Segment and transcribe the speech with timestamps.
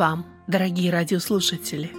[0.00, 1.90] вам, дорогие радиослушатели!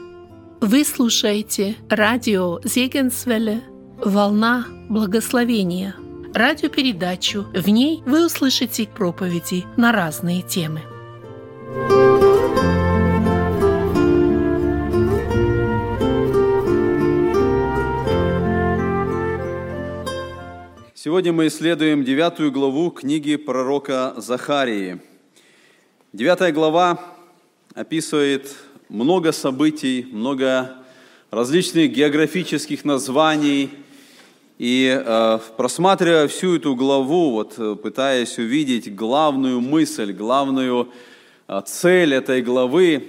[0.59, 3.61] Вы слушаете радио Зегенсвелле
[4.03, 5.93] «Волна благословения»
[6.33, 7.45] радиопередачу.
[7.53, 10.81] В ней вы услышите проповеди на разные темы.
[20.95, 24.99] Сегодня мы исследуем девятую главу книги пророка Захарии.
[26.13, 27.20] Девятая глава
[27.73, 28.53] описывает
[28.89, 30.75] много событий, много
[31.29, 33.69] различных географических названий.
[34.57, 40.89] И э, просматривая всю эту главу, вот, э, пытаясь увидеть главную мысль, главную
[41.47, 43.03] э, цель этой главы,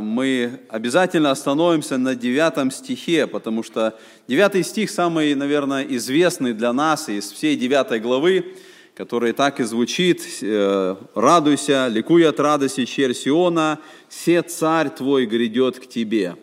[0.00, 7.08] мы обязательно остановимся на девятом стихе, потому что девятый стих самый, наверное, известный для нас
[7.08, 8.54] из всей девятой главы,
[8.96, 15.86] который так и звучит, э, «Радуйся, ликуй от радости, черь все царь твой грядет к
[15.86, 16.36] тебе».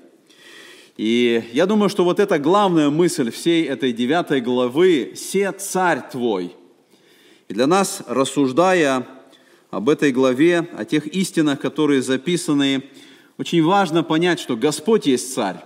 [0.96, 6.56] И я думаю, что вот это главная мысль всей этой девятой главы «Се царь твой».
[7.48, 9.08] И для нас, рассуждая
[9.72, 12.84] об этой главе, о тех истинах, которые записаны,
[13.40, 15.58] очень важно понять, что Господь есть царь.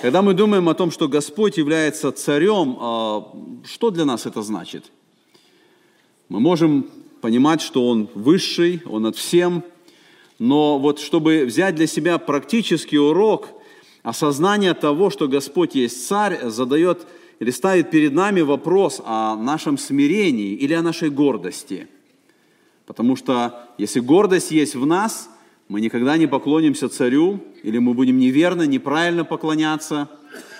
[0.00, 3.32] Когда мы думаем о том, что Господь является царем, а,
[3.64, 4.84] что для нас это значит?
[6.28, 6.86] Мы можем
[7.20, 9.64] понимать, что Он высший, Он над всем,
[10.38, 13.48] но вот чтобы взять для себя практический урок–
[14.06, 17.08] осознание того, что Господь есть Царь, задает
[17.40, 21.88] или ставит перед нами вопрос о нашем смирении или о нашей гордости.
[22.86, 25.28] Потому что если гордость есть в нас,
[25.66, 30.08] мы никогда не поклонимся царю, или мы будем неверно, неправильно поклоняться.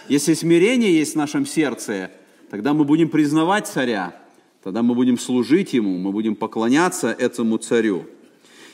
[0.09, 2.11] Если смирение есть в нашем сердце,
[2.51, 4.21] тогда мы будем признавать царя,
[4.67, 8.07] тогда мы будем служить ему, мы будем поклоняться этому царю.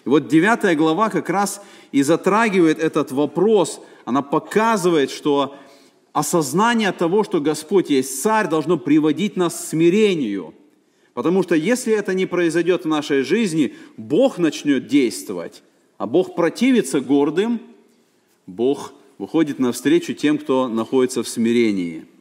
[0.06, 1.62] И вот девятая глава как раз
[1.92, 5.54] и затрагивает этот вопрос, она показывает, что
[6.14, 10.54] осознание того, что Господь есть царь, должно приводить нас к смирению.
[11.12, 15.62] Потому что если это не произойдет в нашей жизни, Бог начнет действовать,
[15.98, 17.60] а Бог противится гордым,
[18.46, 22.06] Бог выходит навстречу тем, кто находится в смирении–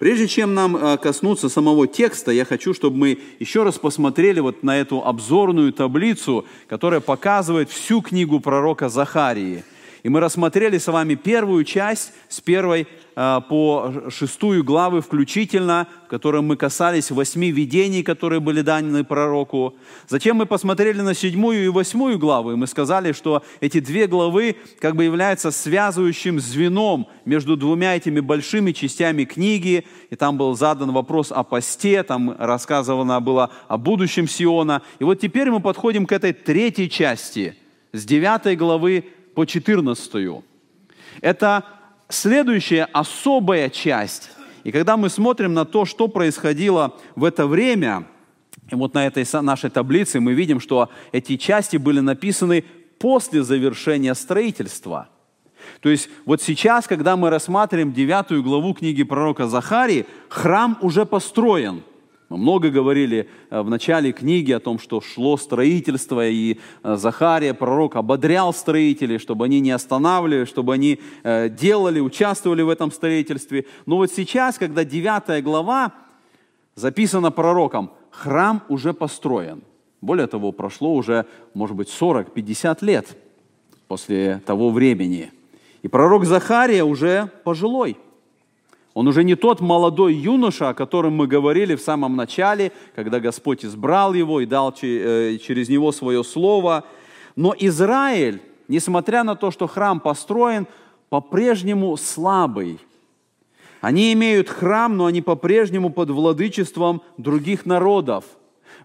[0.00, 4.62] Прежде чем нам э, коснуться самого текста, я хочу, чтобы мы еще раз посмотрели вот
[4.62, 9.62] на эту обзорную таблицу, которая показывает всю книгу пророка Захарии.
[10.02, 16.08] И мы рассмотрели с вами первую часть с первой а, по шестую главы включительно, в
[16.08, 19.74] котором мы касались восьми видений, которые были даны пророку.
[20.08, 24.56] Затем мы посмотрели на седьмую и восьмую главы, и мы сказали, что эти две главы
[24.80, 30.92] как бы являются связывающим звеном между двумя этими большими частями книги, и там был задан
[30.92, 34.80] вопрос о посте, там рассказывано было о будущем Сиона.
[34.98, 37.54] И вот теперь мы подходим к этой третьей части,
[37.92, 39.04] с девятой главы
[39.34, 40.42] по 14.
[41.20, 41.64] Это
[42.08, 44.30] следующая особая часть.
[44.64, 48.06] И когда мы смотрим на то, что происходило в это время,
[48.70, 52.64] и вот на этой нашей таблице мы видим, что эти части были написаны
[52.98, 55.08] после завершения строительства.
[55.80, 61.82] То есть вот сейчас, когда мы рассматриваем девятую главу книги пророка Захарии, храм уже построен–
[62.30, 67.54] мы много говорили э, в начале книги о том, что шло строительство, и э, Захария,
[67.54, 73.66] пророк, ободрял строителей, чтобы они не останавливали, чтобы они э, делали, участвовали в этом строительстве.
[73.84, 75.92] Но вот сейчас, когда 9 глава
[76.76, 79.62] записана пророком, храм уже построен.
[80.00, 83.16] Более того, прошло уже, может быть, 40-50 лет
[83.88, 85.32] после того времени.
[85.82, 87.96] И пророк Захария уже пожилой–
[88.94, 93.64] он уже не тот молодой юноша, о котором мы говорили в самом начале, когда Господь
[93.64, 96.84] избрал его и дал э, через него свое слово.
[97.36, 100.66] Но Израиль, несмотря на то, что храм построен,
[101.08, 102.78] по-прежнему слабый.
[103.80, 108.24] Они имеют храм, но они по-прежнему под владычеством других народов.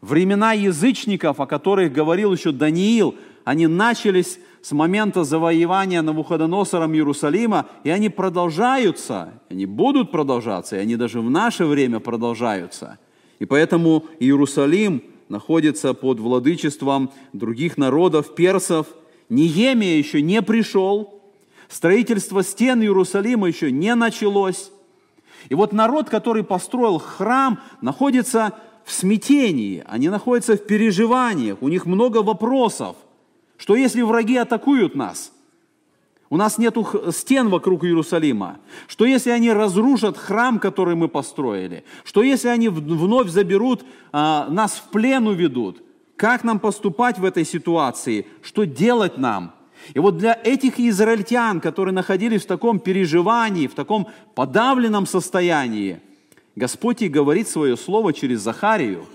[0.02, 7.92] Времена язычников, о которых говорил еще Даниил, они начались с момента завоевания Навуходоносором Иерусалима, и
[7.92, 12.98] они продолжаются, они будут продолжаться, и они даже в наше время продолжаются.
[13.38, 18.88] И поэтому Иерусалим находится под владычеством других народов, персов.
[19.30, 21.22] Неемия еще не пришел,
[21.70, 24.72] строительство стен Иерусалима еще не началось.
[25.50, 28.54] И вот народ, который построил храм, находится
[28.84, 32.96] в смятении, они находятся в переживаниях, у них много вопросов.
[33.58, 35.32] Что если враги атакуют нас?
[36.30, 36.76] У нас нет
[37.12, 38.58] стен вокруг Иерусалима.
[38.88, 41.84] Что если они разрушат храм, который мы построили?
[42.04, 45.84] Что если они вновь заберут, а, нас в плен уведут?
[46.16, 48.28] Как нам поступать в этой ситуации?
[48.42, 49.54] Что делать нам?
[49.94, 56.02] И вот для этих израильтян, которые находились в таком переживании, в таком подавленном состоянии,
[56.56, 59.06] Господь и говорит свое слово через Захарию.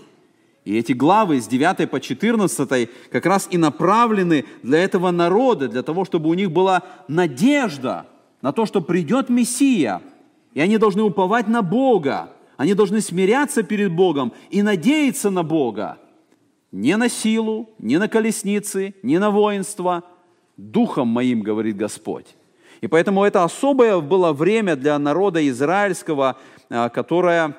[0.71, 5.83] И эти главы с 9 по 14 как раз и направлены для этого народа, для
[5.83, 8.07] того, чтобы у них была надежда
[8.41, 10.01] на то, что придет Мессия,
[10.55, 15.99] и они должны уповать на Бога, они должны смиряться перед Богом и надеяться на Бога.
[16.71, 20.05] Не на силу, не на колесницы, не на воинство,
[20.57, 22.37] духом моим, говорит Господь.
[22.81, 26.37] И поэтому это особое было время для народа израильского,
[26.69, 27.57] а, которое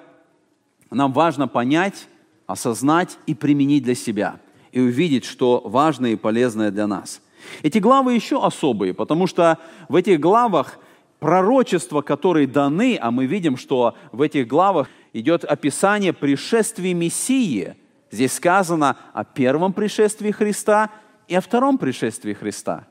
[0.89, 2.07] нам важно понять,
[2.51, 4.39] осознать и применить для себя,
[4.71, 7.21] и увидеть, что важное и полезное для нас.
[7.63, 9.57] Эти главы еще особые, потому что
[9.89, 10.77] в этих главах
[11.19, 17.75] пророчества, которые даны, а мы видим, что в этих главах идет описание пришествия Мессии.
[18.09, 20.89] Здесь сказано о первом пришествии Христа
[21.27, 22.87] и о втором пришествии Христа.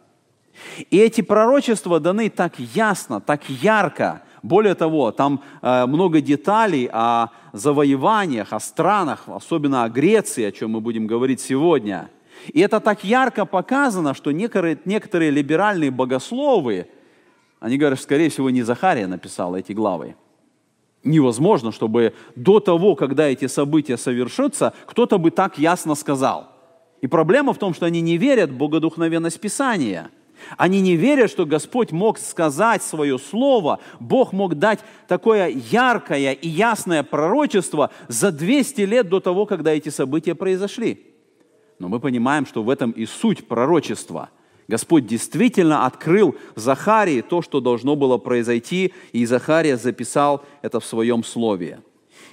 [0.91, 4.23] И эти пророчества даны так ясно, так ярко.
[4.43, 10.73] Более того, там э, много деталей о завоеваниях, о странах, особенно о Греции, о чем
[10.73, 12.11] мы будем говорить сегодня.
[12.49, 16.89] И это так ярко показано, что некоторые, некоторые либеральные богословы,
[17.59, 20.17] они говорят, скорее всего, не Захария написал эти главы.
[21.03, 26.49] Невозможно, чтобы до того, когда эти события совершатся, кто-то бы так ясно сказал.
[27.01, 30.11] И проблема в том, что они не верят в богодухновенность Писания.
[30.57, 36.49] Они не верят, что Господь мог сказать свое слово, Бог мог дать такое яркое и
[36.49, 41.07] ясное пророчество за 200 лет до того, когда эти события произошли.
[41.79, 44.31] Но мы понимаем, что в этом и суть пророчества–
[44.71, 51.25] Господь действительно открыл Захарии то, что должно было произойти, и Захария записал это в своем
[51.25, 51.81] слове.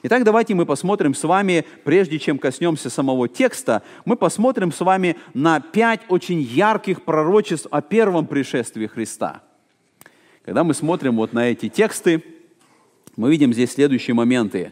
[0.04, 5.16] Итак, давайте мы посмотрим с вами, прежде чем коснемся самого текста, мы посмотрим с вами
[5.34, 9.42] на пять очень ярких пророчеств о первом пришествии Христа.
[10.46, 12.24] Когда мы смотрим вот на эти тексты,
[13.16, 14.72] мы видим здесь следующие моменты.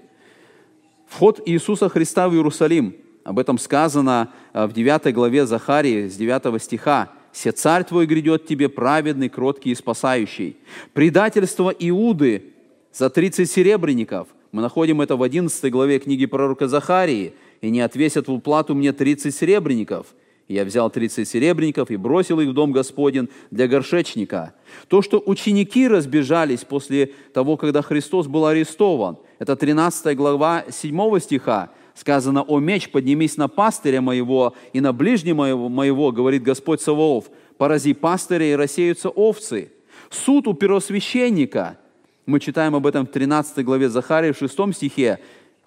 [1.07, 2.95] Вход Иисуса Христа в Иерусалим.
[3.23, 7.09] Об этом сказано э, в 9 главе Захарии с 9 стиха.
[7.31, 10.57] «Се царь твой грядет тебе, праведный, кроткий и спасающий».
[10.93, 12.53] Предательство Иуды
[12.93, 14.27] за 30 серебряников.
[14.55, 17.33] Мы находим это в 11 главе книги пророка Захарии.
[17.59, 20.15] «И не отвесят в уплату мне 30 серебряников».
[20.47, 24.53] я взял 30 серебряников и бросил их в дом Господен для горшечника.
[24.87, 31.71] То, что ученики разбежались после того, когда Христос был арестован, это 13 глава 7 стиха,
[31.93, 37.25] сказано, «О меч, поднимись на пастыря моего и на ближнего моего, моего говорит Господь Саваоф,
[37.57, 39.73] порази пастыря и рассеются овцы».
[40.09, 41.77] Суд у первосвященника,
[42.25, 45.19] мы читаем об этом в 13 главе Захарии, в 6 стихе,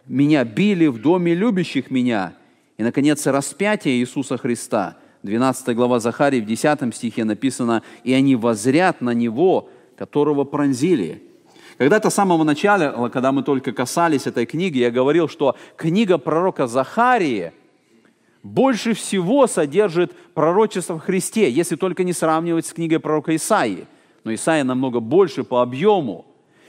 [0.07, 2.35] «Меня били в доме любящих меня».
[2.79, 9.01] И, наконец, распятие Иисуса Христа, 12 глава Захарии, в 10 стихе написано, «И они возрят
[9.01, 11.23] на Него, которого пронзили».
[11.77, 16.67] Когда-то с самого начала, когда мы только касались этой книги, я говорил, что книга пророка
[16.67, 17.53] Захарии
[18.43, 23.87] больше всего содержит пророчество в Христе, если только не сравнивать с книгой пророка Исаии.
[24.25, 26.25] Но Исаия намного больше по объему.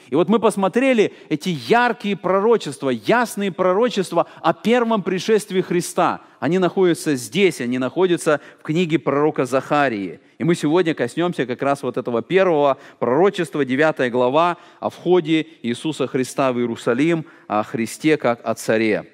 [0.09, 6.21] И вот мы посмотрели эти яркие пророчества, ясные пророчества о первом пришествии Христа.
[6.39, 10.19] Они находятся здесь, они находятся в книге пророка Захарии.
[10.39, 16.07] И мы сегодня коснемся как раз вот этого первого пророчества, 9 глава, о входе Иисуса
[16.07, 19.05] Христа в Иерусалим, о Христе как о царе.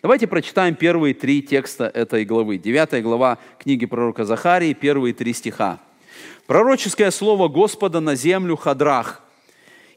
[0.00, 2.56] Давайте прочитаем первые три текста этой главы.
[2.56, 5.78] 9 глава книги пророка Захарии, первые три стиха.
[6.46, 9.22] «Пророческое слово Господа на землю Хадрах,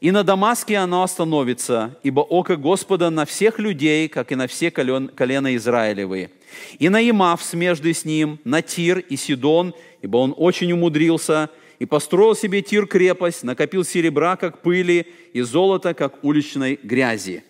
[0.06, 4.70] и на Дамаске оно остановится, ибо око Господа на всех людей, как и на все
[4.70, 6.30] колена Израилевые.
[6.78, 11.88] И на Имав смежды с ним, на Тир и Сидон, ибо он очень умудрился, и
[11.88, 17.44] построил себе Тир крепость, накопил серебра, как пыли, и золото, как уличной грязи.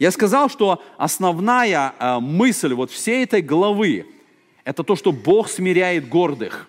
[0.00, 4.04] Я сказал, что основная э, мысль вот всей этой главы–
[4.64, 6.68] это то, что Бог смиряет гордых,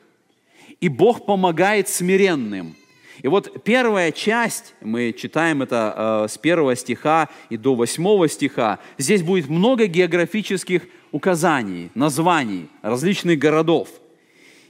[0.79, 2.75] и Бог помогает смиренным–
[3.21, 8.79] и вот первая часть, мы читаем это э, с первого стиха и до восьмого стиха,
[8.97, 13.89] здесь будет много географических указаний, названий различных городов.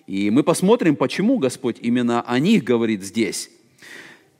[0.08, 3.52] И мы посмотрим, почему Господь именно о них говорит здесь.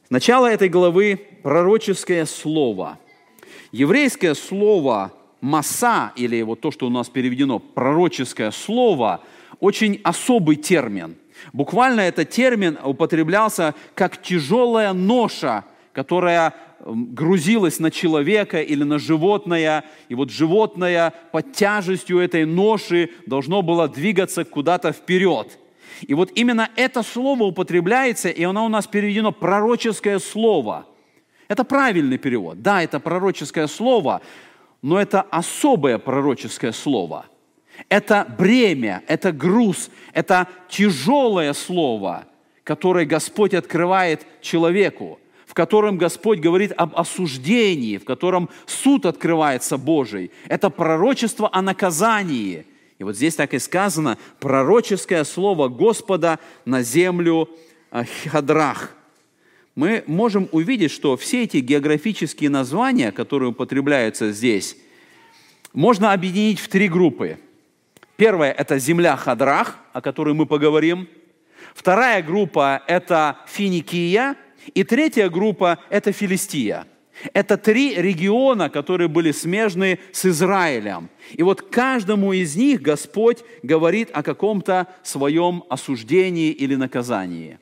[0.10, 2.98] Начало этой главы– пророческое слово.
[3.72, 9.22] Еврейское слово «маса», или вот то, что у нас переведено «пророческое слово»,
[9.60, 11.16] очень особый термин–
[11.54, 16.54] Буквально этот термин употреблялся как тяжелая ноша, которая
[16.86, 23.88] грузилась на человека или на животное, и вот животное под тяжестью этой ноши должно было
[23.88, 25.60] двигаться куда-то вперед.
[26.02, 30.86] И вот именно это слово употребляется, и оно у нас переведено пророческое слово.
[31.48, 32.62] Это правильный перевод.
[32.62, 34.22] Да, это пророческое слово,
[34.82, 37.26] но это особое пророческое слово.
[37.88, 42.26] Это бремя, это груз, это тяжелое слово,
[42.64, 50.32] которое Господь открывает человеку, в котором Господь говорит об осуждении, в котором суд открывается Божий.
[50.48, 52.66] Это пророчество о наказании.
[53.00, 57.50] И вот здесь так и сказано, пророческое слово Господа на землю
[57.92, 58.94] э, Хадрах.
[59.74, 64.76] Мы можем увидеть, что все эти географические названия, которые употребляются здесь,
[65.74, 67.40] можно объединить в три группы.
[68.20, 71.08] Первая– это земля Хадрах, о которой мы поговорим.
[71.74, 74.36] Вторая группа– это Финикия.
[74.74, 76.86] И третья группа– это Филистия–
[77.34, 81.10] это три региона, которые были смежны с Израилем.
[81.32, 87.58] И вот каждому из них Господь говорит о каком-то своем осуждении или наказании.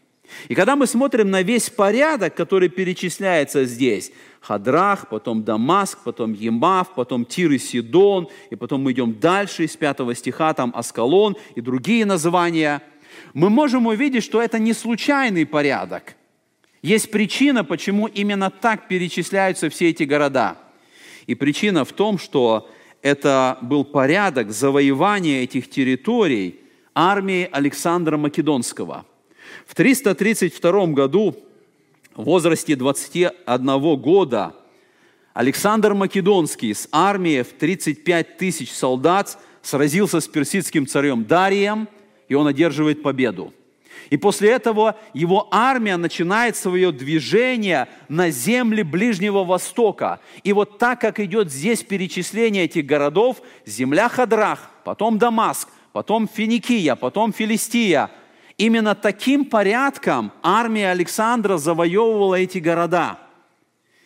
[0.47, 6.93] И когда мы смотрим на весь порядок, который перечисляется здесь, Хадрах, потом Дамаск, потом Емав,
[6.93, 11.61] потом Тир и Сидон, и потом мы идем дальше из 5 стиха, там Аскалон и
[11.61, 12.81] другие названия,
[13.33, 16.15] мы можем увидеть, что это не случайный порядок.
[16.81, 20.57] Есть причина, почему именно так перечисляются все эти города.
[21.25, 22.69] И причина в том, что
[23.01, 26.59] это был порядок завоевания этих территорий
[26.93, 29.05] армии Александра Македонского.
[29.67, 31.35] В 332 году,
[32.15, 34.55] в возрасте 21 года,
[35.33, 41.89] Александр Македонский с армией в 35 тысяч солдат сразился с персидским царем Дарием,
[42.29, 43.53] и он одерживает победу.
[44.09, 50.21] И после этого его армия начинает свое движение на земли Ближнего Востока.
[50.43, 56.95] И вот так, как идет здесь перечисление этих городов, земля Хадрах, потом Дамаск, потом Финикия,
[56.95, 58.09] потом Филистия,
[58.57, 63.19] именно таким порядком армия Александра завоевывала эти города.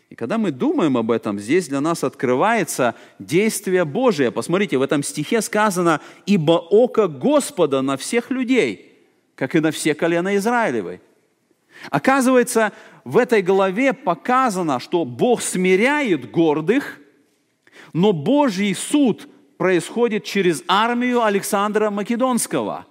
[0.10, 4.29] И когда мы думаем об этом, здесь для нас открывается действие Божие.
[4.29, 8.91] Посмотрите, в этом стихе сказано, «Ибо око Господа на всех людей»
[9.41, 11.01] как и на все колена Израилевы.
[11.89, 17.00] Оказывается, в этой главе показано, что Бог смиряет гордых,
[17.91, 19.27] но Божий суд
[19.58, 22.86] происходит через армию Александра Македонского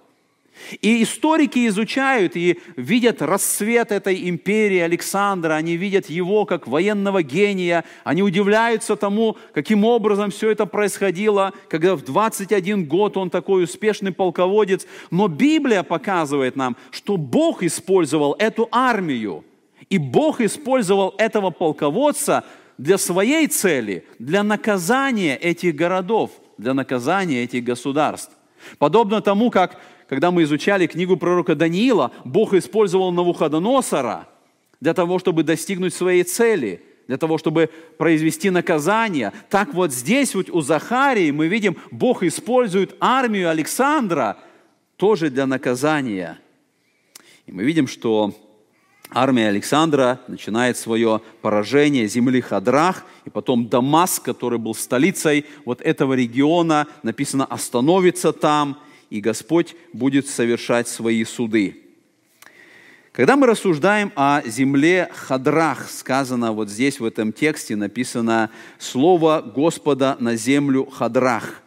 [0.81, 7.83] и историки изучают и видят расцвет этой империи Александра, они видят его как военного гения,
[8.03, 14.11] они удивляются тому, каким образом все это происходило, когда в 21 год он такой успешный
[14.11, 14.85] полководец.
[15.09, 19.43] Но Библия показывает нам, что Бог использовал эту армию,
[19.89, 22.45] и Бог использовал этого полководца
[22.77, 28.31] для своей цели, для наказания этих городов, для наказания этих государств.
[28.77, 29.79] Подобно тому, как
[30.11, 34.27] когда мы изучали книгу пророка Даниила, Бог использовал Навуходоносора
[34.81, 39.31] для того, чтобы достигнуть своей цели, для того, чтобы произвести наказание.
[39.49, 44.37] Так вот здесь вот у Захарии мы видим, Бог использует армию Александра
[44.97, 46.39] тоже для наказания.
[47.45, 48.35] И мы видим, что
[49.11, 56.15] армия Александра начинает свое поражение земли Хадрах, и потом Дамаск, который был столицей вот этого
[56.15, 58.77] региона, написано, остановится там–
[59.11, 61.77] и Господь будет совершать свои суды.
[63.11, 68.49] Когда мы рассуждаем о земле Хадрах, сказано вот здесь в этом тексте, написано
[68.79, 71.61] слово Господа на землю Хадрах.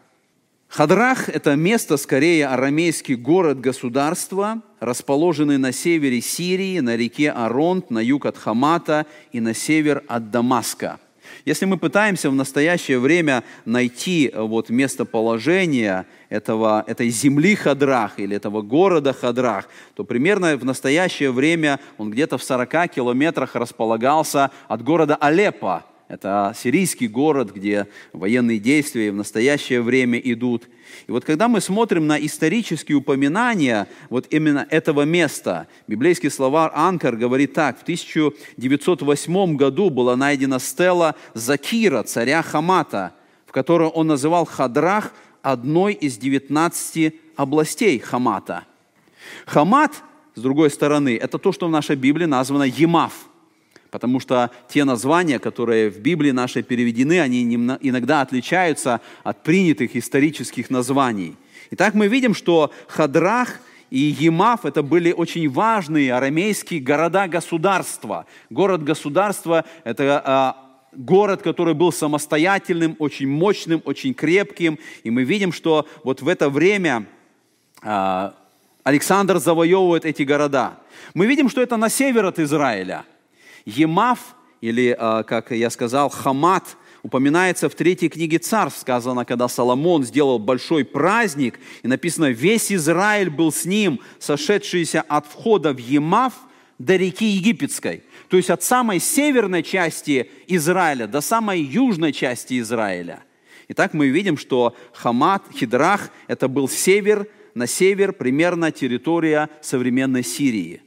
[0.68, 8.24] Хадрах– это место, скорее, арамейский город-государство, расположенный на севере Сирии, на реке Аронт, на юг
[8.24, 10.98] от Хамата и на север от Дамаска–
[11.44, 18.36] если мы пытаемся в настоящее время найти э, вот местоположение этого, этой земли Хадрах или
[18.36, 24.82] этого города Хадрах, то примерно в настоящее время он где-то в 40 километрах располагался от
[24.82, 30.68] города Алеппо, это сирийский город, где военные действия в настоящее время идут.
[31.06, 37.16] И вот когда мы смотрим на исторические упоминания вот именно этого места, библейский словарь Анкар
[37.16, 43.14] говорит так, в 1908 году была найдена стела Закира, царя Хамата,
[43.46, 48.64] в которой он называл Хадрах одной из 19 областей Хамата.
[49.46, 50.02] Хамат,
[50.34, 53.14] с другой стороны, это то, что в нашей Библии названо Емав–
[53.94, 60.68] потому что те названия, которые в Библии нашей переведены, они иногда отличаются от принятых исторических
[60.68, 61.36] названий.
[61.70, 63.60] Итак, мы видим, что Хадрах
[63.90, 68.26] и Емав– это были очень важные арамейские города-государства.
[68.50, 70.56] Город-государство– это а,
[70.90, 74.76] город, который был самостоятельным, очень мощным, очень крепким.
[75.04, 77.06] И мы видим, что вот в это время
[77.80, 78.34] а,
[78.82, 80.78] Александр завоевывает эти города.
[81.14, 83.04] Мы видим, что это на север от Израиля.
[83.64, 90.04] Емав, или, а, как я сказал, Хамат, упоминается в третьей книге царств, сказано, когда Соломон
[90.04, 96.32] сделал большой праздник, и написано, весь Израиль был с ним, сошедшийся от входа в Емав
[96.78, 98.02] до реки Египетской.
[98.28, 103.22] То есть от самой северной части Израиля до самой южной части Израиля.
[103.68, 110.82] Итак, мы видим, что Хамат, Хидрах– это был север на север примерно территория современной Сирии.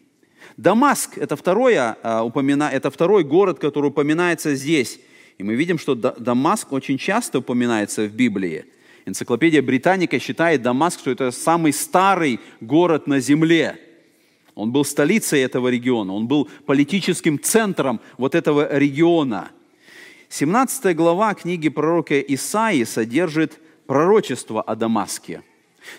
[0.58, 2.28] Дамаск– это, второе, а,
[2.72, 5.00] это второй город, который упоминается здесь.
[5.38, 8.66] И мы видим, что Дамаск очень часто упоминается в Библии.
[9.06, 13.80] Энциклопедия Британика считает Дамаск, что это самый старый город на земле.
[14.56, 19.50] Он был столицей этого региона, он был политическим центром вот этого региона.
[20.30, 25.44] 17 глава книги пророка Исаии содержит пророчество о Дамаске–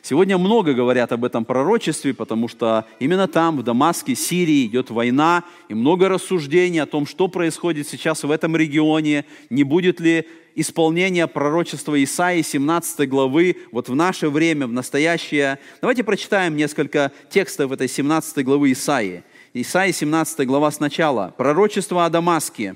[0.02, 5.45] Сегодня много говорят об этом пророчестве, потому что именно там, в Дамаске, Сирии, идет война,
[5.68, 11.28] и много рассуждений о том, что происходит сейчас в этом регионе, не будет ли исполнение
[11.28, 15.59] пророчества Исаии 17 главы вот в наше время, в настоящее.
[15.80, 19.23] Давайте прочитаем несколько текстов этой 17 главы Исаии.
[19.54, 21.33] Исаии 17 глава сначала.
[21.37, 22.75] Пророчество о Дамаске.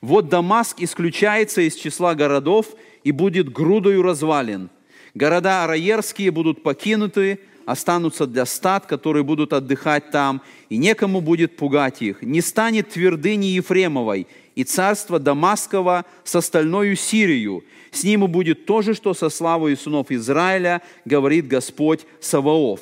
[0.00, 2.66] «Вот Дамаск исключается из числа городов
[3.04, 4.68] и будет грудою развален»
[5.14, 12.00] Города араерские будут покинуты, останутся для стад, которые будут отдыхать там, и некому будет пугать
[12.00, 12.22] их.
[12.22, 17.64] Не станет твердыни Ефремовой, и царство Дамаскова с остальною Сирию.
[17.90, 22.80] С ним будет то же, что со славой сынов Израиля, говорит Господь Саваоф.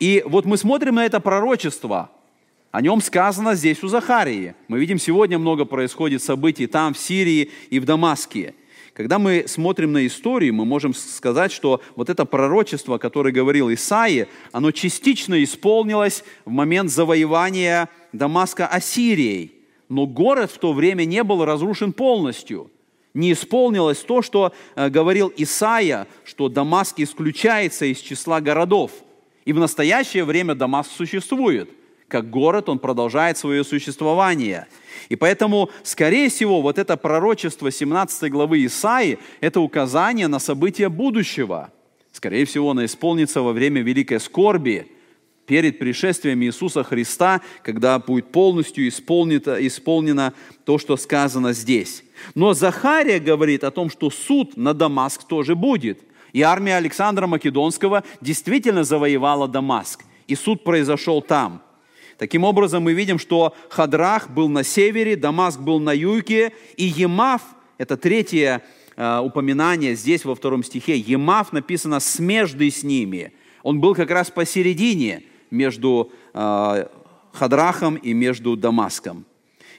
[0.00, 2.10] И вот мы смотрим на это пророчество.
[2.72, 4.54] О нем сказано здесь у Захарии.
[4.66, 8.54] Мы видим, сегодня много происходит событий там, в Сирии и в Дамаске–
[8.94, 14.28] когда мы смотрим на историю, мы можем сказать, что вот это пророчество, которое говорил Исаия,
[14.52, 19.52] оно частично исполнилось в момент завоевания Дамаска Ассирией.
[19.88, 22.70] Но город в то время не был разрушен полностью.
[23.14, 28.90] Не исполнилось то, что э, говорил Исаия, что Дамаск исключается из числа городов.
[29.44, 31.70] И в настоящее время Дамаск существует–
[32.12, 34.66] как город, он продолжает свое существование.
[35.08, 41.72] И поэтому, скорее всего, вот это пророчество 17 главы Исаи– это указание на события будущего.
[42.12, 44.92] Скорее всего, оно исполнится во время великой скорби,
[45.46, 52.04] перед пришествием Иисуса Христа, когда будет полностью исполнено, исполнено то, что сказано здесь.
[52.34, 56.00] Но Захария говорит о том, что суд на Дамаск тоже будет.
[56.34, 60.04] И армия Александра Македонского действительно завоевала Дамаск.
[60.26, 61.62] И суд произошел там–
[62.22, 67.42] Таким образом, мы видим, что Хадрах был на севере, Дамаск был на юге, и Емав,
[67.78, 68.62] это третье
[68.94, 73.32] э, упоминание здесь во втором стихе, Емав написано смежды с ними.
[73.64, 76.86] Он был как раз посередине между э,
[77.32, 79.24] Хадрахом и между Дамаском.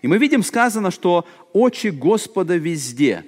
[0.02, 3.24] И мы видим сказано, что очи Господа везде.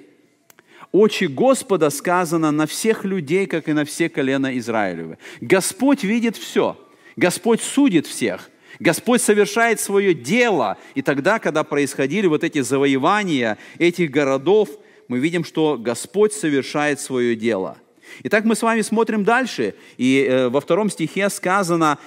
[0.92, 5.16] Очи Господа сказано на всех людей, как и на все колена Израилевы.
[5.40, 6.76] Господь видит все.
[7.16, 8.50] Господь судит всех.
[8.78, 10.76] Господь совершает свое дело.
[10.94, 14.68] И тогда, когда происходили вот эти завоевания этих городов,
[15.08, 17.78] мы видим, что Господь совершает свое дело.
[18.22, 19.74] Итак, мы с вами смотрим дальше.
[19.96, 21.98] И э, во втором стихе сказано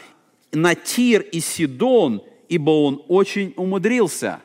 [0.51, 4.41] «На Тир и Сидон, ибо он очень умудрился».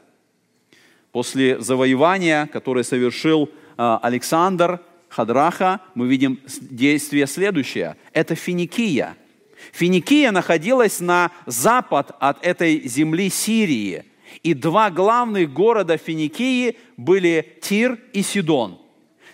[1.12, 7.96] После завоевания, которое совершил э, Александр Хадраха, мы видим действие следующее.
[8.12, 9.16] Это Финикия–
[9.72, 14.04] Финикия находилась на запад от этой земли Сирии.
[14.42, 18.78] И два главных города Финикии были Тир и Сидон.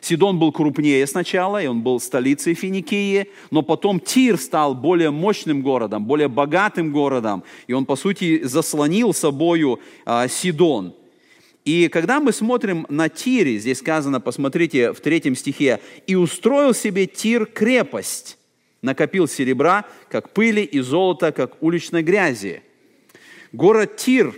[0.00, 5.62] Сидон был крупнее сначала, и он был столицей Финикии, но потом Тир стал более мощным
[5.62, 10.94] городом, более богатым городом, и он, по сути, заслонил собою а, Сидон.
[11.64, 17.06] И когда мы смотрим на Тире, здесь сказано, посмотрите в третьем стихе, «И устроил себе
[17.06, 18.38] Тир крепость,
[18.82, 22.62] накопил серебра, как пыли, и золота, как уличной грязи.
[23.52, 24.34] Город Тир,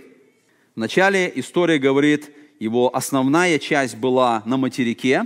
[0.75, 5.25] в начале история говорит, его основная часть была на материке,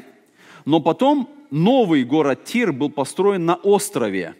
[0.66, 4.36] но потом новый город Тир был построен на острове.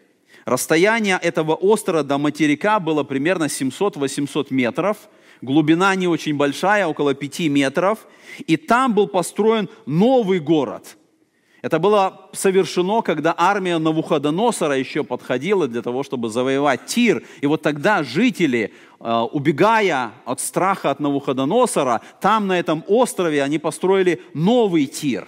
[0.46, 4.98] Расстояние этого острова до материка было примерно 700-800 метров,
[5.42, 8.08] глубина не очень большая, около 5 метров,
[8.46, 10.97] и там был построен новый город–
[11.68, 17.24] это было совершено, когда армия Навуходоносора еще подходила для того, чтобы завоевать Тир.
[17.42, 23.60] И вот тогда жители, э, убегая от страха от Навуходоносора, там, на этом острове, они
[23.60, 25.28] построили новый Тир.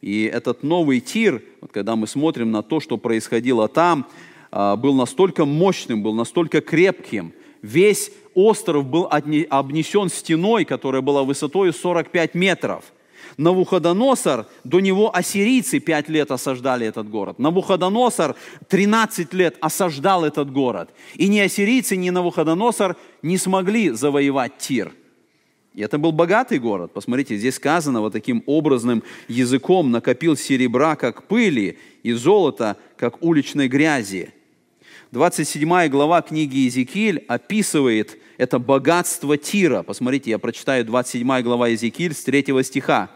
[0.00, 4.06] И этот новый Тир, вот когда мы смотрим на то, что происходило там,
[4.52, 7.32] а, был настолько мощным, был настолько крепким.
[7.62, 12.84] Весь остров был обнесен стеной, которая была высотой 45 метров.
[13.38, 17.38] Навуходоносор, до него ассирийцы пять лет осаждали этот город.
[17.38, 18.34] Навуходоносор
[18.68, 20.90] 13 лет осаждал этот город.
[21.14, 24.92] И ни ассирийцы, ни Навуходоносор не смогли завоевать Тир.
[25.72, 26.90] И это был богатый город.
[26.92, 33.68] Посмотрите, здесь сказано вот таким образным языком накопил серебра, как пыли, и золота, как уличной
[33.68, 34.32] грязи.
[35.12, 39.84] 27 глава книги Иезекииль описывает это богатство Тира.
[39.84, 43.10] Посмотрите, я прочитаю 27 глава Иезекииль с 3 стиха.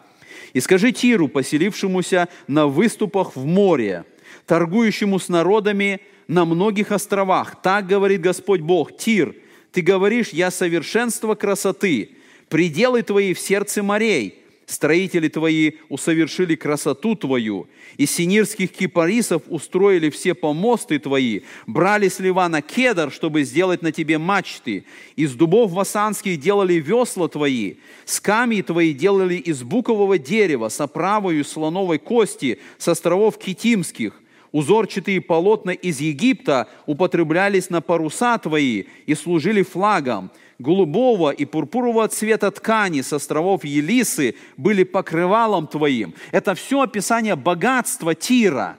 [0.52, 4.04] «И скажи Тиру, поселившемуся на выступах в море,
[4.46, 9.34] торгующему с народами на многих островах, так говорит Господь Бог, Тир,
[9.72, 12.10] ты говоришь, я совершенство красоты,
[12.48, 20.34] пределы твои в сердце морей, строители твои усовершили красоту твою, из синирских кипарисов устроили все
[20.34, 24.84] помосты твои, брали с Ливана кедр, чтобы сделать на тебе мачты,
[25.16, 31.98] из дубов васанских делали весла твои, скамьи твои делали из букового дерева, с оправою слоновой
[31.98, 34.22] кости, с островов Китимских,
[34.52, 40.30] узорчатые полотна из Египта употреблялись на паруса твои и служили флагом,
[40.62, 46.14] голубого и пурпурового цвета ткани с островов Елисы были покрывалом твоим.
[46.30, 48.76] Это все описание богатства Тира.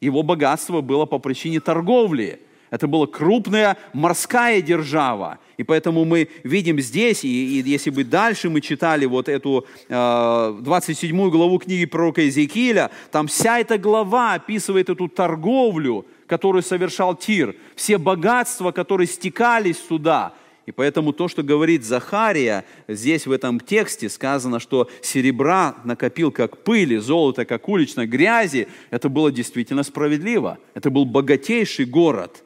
[0.00, 2.40] Его богатство было по причине торговли.
[2.70, 5.38] Это была крупная морская держава.
[5.56, 10.58] И поэтому мы видим здесь, и, и если бы дальше мы читали вот эту э,
[10.60, 17.56] 27 главу книги пророка Иезекииля, там вся эта глава описывает эту торговлю, которую совершал Тир,
[17.74, 20.32] все богатства, которые стекались сюда–
[20.68, 26.58] и поэтому то, что говорит Захария, здесь в этом тексте сказано, что серебра накопил как
[26.58, 30.58] пыли, золото как уличной грязи, это было действительно справедливо.
[30.74, 32.44] Это был богатейший город.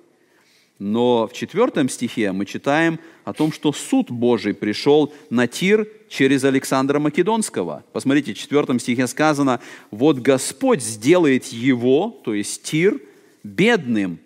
[0.79, 6.45] Но в четвертом стихе мы читаем о том, что суд Божий пришел на Тир через
[6.45, 7.83] Александра Македонского.
[7.93, 9.59] Посмотрите, в четвертом стихе сказано,
[9.91, 13.01] «Вот Господь сделает его, то есть Тир,
[13.43, 14.21] бедным,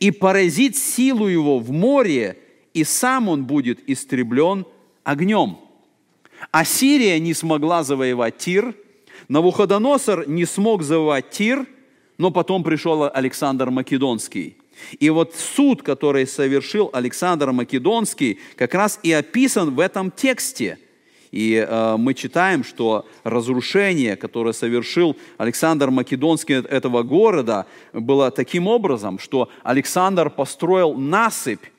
[0.00, 2.38] и поразит силу его в море,
[2.74, 4.66] и сам он будет истреблен
[5.04, 5.58] огнем.
[6.50, 8.74] Ассирия не смогла завоевать Тир,
[9.28, 11.66] Навуходоносор не смог завоевать Тир,
[12.18, 14.56] но потом пришел Александр Македонский.
[14.98, 20.78] И вот суд, который совершил Александр Македонский, как раз и описан в этом тексте.
[21.30, 29.18] И э, мы читаем, что разрушение, которое совершил Александр Македонский этого города, было таким образом,
[29.18, 31.71] что Александр построил насыпь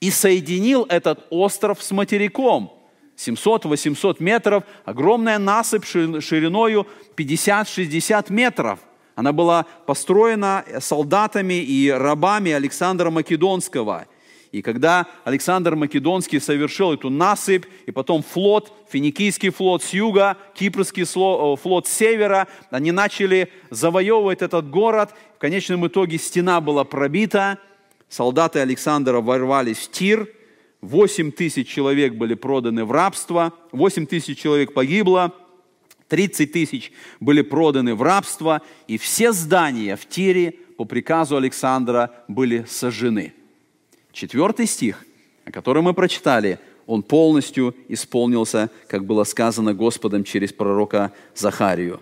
[0.00, 2.72] и соединил этот остров с материком.
[3.16, 8.78] 700-800 метров, огромная насыпь шириною 50-60 метров.
[9.14, 14.06] Она была построена солдатами и рабами Александра Македонского.
[14.52, 21.02] И когда Александр Македонский совершил эту насыпь, и потом флот, финикийский флот с юга, кипрский
[21.02, 25.14] э, флот с севера, они начали завоевывать этот город.
[25.36, 27.58] В конечном итоге стена была пробита,
[28.08, 30.28] солдаты Александра ворвались в Тир,
[30.80, 35.32] 8 тысяч человек были проданы в рабство, 8 тысяч человек погибло,
[36.08, 42.64] 30 тысяч были проданы в рабство, и все здания в Тире по приказу Александра были
[42.68, 43.32] сожжены.
[44.12, 45.04] Четвертый стих,
[45.44, 52.00] о котором мы прочитали, он полностью исполнился, как было сказано Господом через пророка Захарию.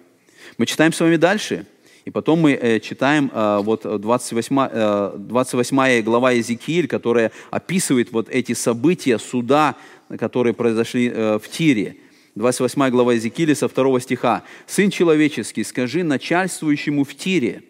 [0.58, 1.66] Мы читаем с вами дальше–
[2.04, 8.28] и потом мы э, читаем э, вот 28, 28 э, глава Езекииль, которая описывает вот
[8.28, 9.76] эти события суда,
[10.18, 11.96] которые произошли в Тире.
[12.34, 14.42] 28 глава Езекииля со 2 стиха.
[14.66, 17.62] «Сын человеческий, скажи начальствующему в Тире,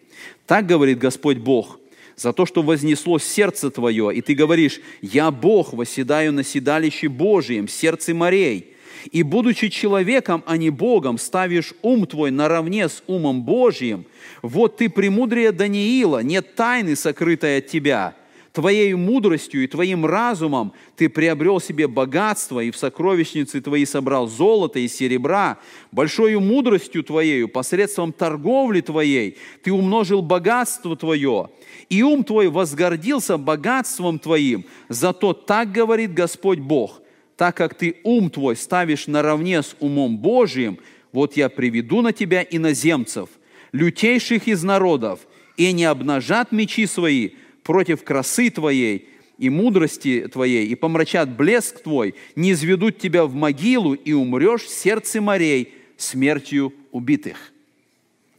[0.45, 1.79] так говорит Господь Бог,
[2.17, 7.67] за то, что вознесло сердце твое, и ты говоришь, я Бог, восседаю на седалище Божием,
[7.67, 8.74] сердце морей,
[9.11, 14.05] и, будучи человеком, а не Богом, ставишь ум твой наравне с умом Божьим,
[14.41, 18.15] вот ты премудрее Даниила, нет тайны, сокрытой от тебя.
[18.55, 24.79] Твоей мудростью и твоим разумом ты приобрел себе богатство, и в сокровищнице твои собрал золото
[24.79, 25.57] и серебра.
[25.91, 31.49] Большою мудростью твоею, посредством торговли твоей, ты умножил богатство твое,
[31.89, 34.63] и ум твой возгордился богатством твоим.
[34.87, 37.01] Зато так говорит Господь Бог–
[37.37, 40.79] так как ты ум твой ставишь наравне с умом Божиим,
[41.11, 43.29] вот я приведу на тебя иноземцев,
[43.71, 45.21] лютейших из народов,
[45.57, 47.31] и не обнажат мечи свои
[47.63, 53.93] против красы твоей и мудрости твоей, и помрачат блеск твой, не изведут тебя в могилу,
[53.93, 57.51] и умрешь в сердце морей смертью убитых».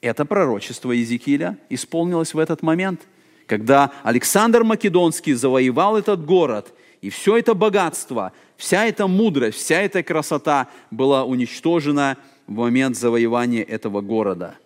[0.01, 3.03] Это пророчество Иезекииля исполнилось в этот момент,
[3.47, 6.73] когда Александр Македонский завоевал этот город,
[7.07, 13.63] и все это богатство, вся эта мудрость, вся эта красота была уничтожена в момент завоевания
[13.63, 14.57] этого города.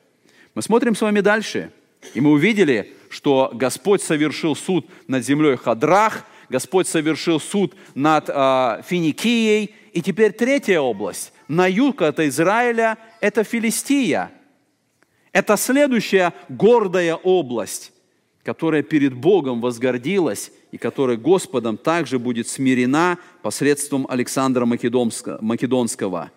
[0.54, 1.70] Мы смотрим с вами дальше,
[2.14, 8.82] и мы увидели, что Господь совершил суд над землей Хадрах, Господь совершил суд над э,
[8.86, 14.30] Финикией, и теперь третья область, на юг от Израиля, это Филистия.
[15.32, 17.92] Это следующая гордая область,
[18.44, 26.30] которая перед Богом возгордилась и которая Господом также будет смирена посредством Александра Македонского.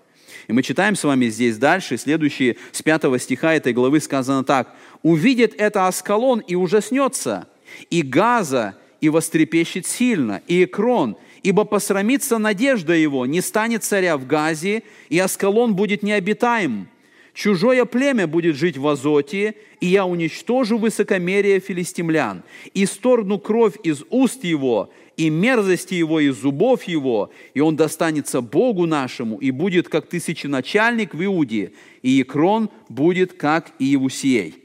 [0.47, 4.75] И мы читаем с вами здесь дальше, следующие с 5 стиха этой главы сказано так.
[5.01, 7.47] «Увидит это Аскалон и ужаснется,
[7.89, 14.25] и Газа, и вострепещет сильно, и Экрон, ибо посрамится надежда его, не станет царя в
[14.25, 16.87] Газе, и Аскалон будет необитаем.
[17.33, 22.43] Чужое племя будет жить в Азоте, и я уничтожу высокомерие филистимлян,
[22.73, 28.41] и сторну кровь из уст его, и мерзости его из зубов его, и он достанется
[28.41, 34.55] Богу нашему, и будет как тысяченачальник в Иуде, и Екрон будет как Иевусей».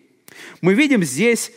[0.61, 1.51] Мы видим здесь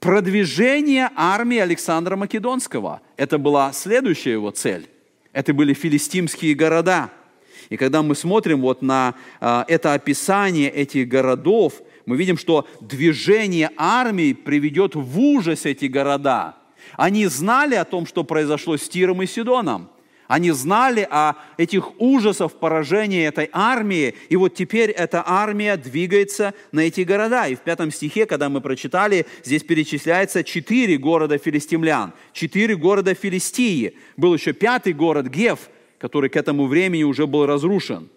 [0.00, 3.00] продвижение армии Александра Македонского.
[3.16, 4.88] Это была следующая его цель.
[5.32, 7.10] Это были филистимские города–
[7.68, 11.74] и когда мы смотрим вот на а, это описание этих городов,
[12.06, 16.56] мы видим, что движение армии приведет в ужас эти города.
[16.96, 19.90] Они знали о том, что произошло с Тиром и Сидоном.
[20.26, 26.80] Они знали о этих ужасах поражения этой армии, и вот теперь эта армия двигается на
[26.80, 27.48] эти города.
[27.48, 33.96] И в пятом стихе, когда мы прочитали, здесь перечисляется четыре города филистимлян, четыре города Филистии.
[34.16, 35.58] Был еще пятый город Гев–
[36.00, 38.08] который к этому времени уже был разрушен.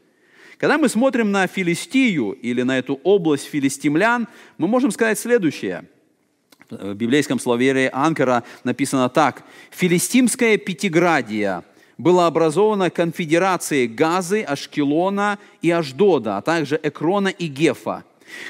[0.58, 5.86] Когда мы смотрим на Филистию или на эту область филистимлян, мы можем сказать следующее.
[6.69, 9.43] В библейском словаре Анкара написано так.
[9.72, 11.63] «Филистимская Пятиградия
[11.98, 18.04] была образована конфедерацией Газы, Ашкелона и Аждода, а также Экрона и Гефа.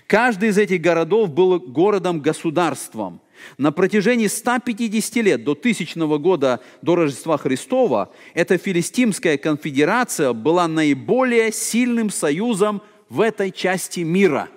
[0.07, 3.19] Каждый из этих городов был городом-государством.
[3.57, 11.51] На протяжении 150 лет, до 1000 года до Рождества Христова, эта филистимская конфедерация была наиболее
[11.51, 14.49] сильным союзом в этой части мира.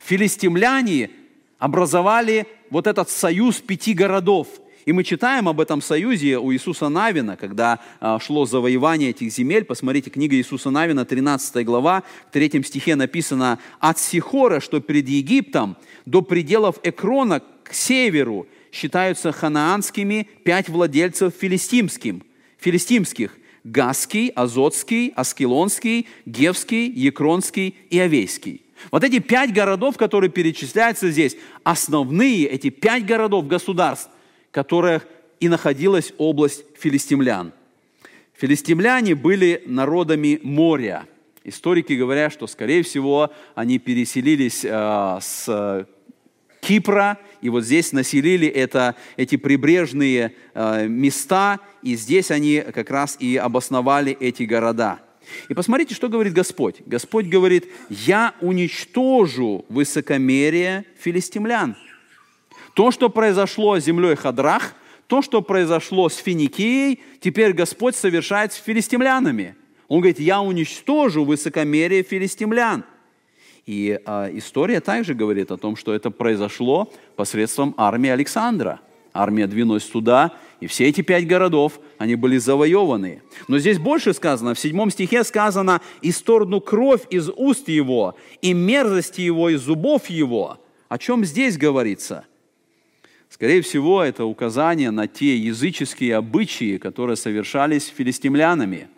[0.00, 1.10] Филистимляне
[1.58, 4.48] образовали вот этот союз пяти городов–
[4.86, 9.64] и мы читаем об этом союзе у Иисуса Навина, когда а, шло завоевание этих земель.
[9.64, 15.76] Посмотрите, книга Иисуса Навина, 13 глава, в 3 стихе написано «От Сихора, что перед Египтом,
[16.04, 22.22] до пределов Экрона к северу считаются ханаанскими пять владельцев филистимским,
[22.58, 28.62] филистимских– Гаский, Азотский, Аскелонский, Гевский, Екронский и Овейский.
[28.92, 34.10] Вот эти пять городов, которые перечисляются здесь, основные эти пять городов государств,
[34.52, 35.08] которых
[35.40, 37.52] и находилась область филистимлян.
[38.34, 41.06] Филистимляне были народами моря.
[41.42, 45.86] Историки говорят, что, скорее всего, они переселились э, с
[46.66, 53.16] Кипра, и вот здесь населили это, эти прибрежные э, места, и здесь они как раз
[53.20, 54.98] и обосновали эти города.
[55.48, 56.82] И посмотрите, что говорит Господь.
[56.84, 61.76] Господь говорит, я уничтожу высокомерие филистимлян.
[62.74, 64.74] То, что произошло с землей Хадрах,
[65.06, 69.54] то, что произошло с Финикией, теперь Господь совершает с филистимлянами.
[69.86, 72.84] Он говорит, я уничтожу высокомерие филистимлян.
[73.66, 78.80] И э, история также говорит о том, что это произошло посредством армии Александра.
[79.12, 83.22] Армия двинулась туда, и все эти пять городов, они были завоеваны.
[83.48, 89.22] Но здесь больше сказано, в седьмом стихе сказано, «Исторгну кровь из уст его, и мерзости
[89.22, 90.58] его из зубов его».
[90.88, 92.24] О чем здесь говорится–
[93.28, 98.88] Скорее всего, это указание на те языческие обычаи, которые совершались филистимлянами.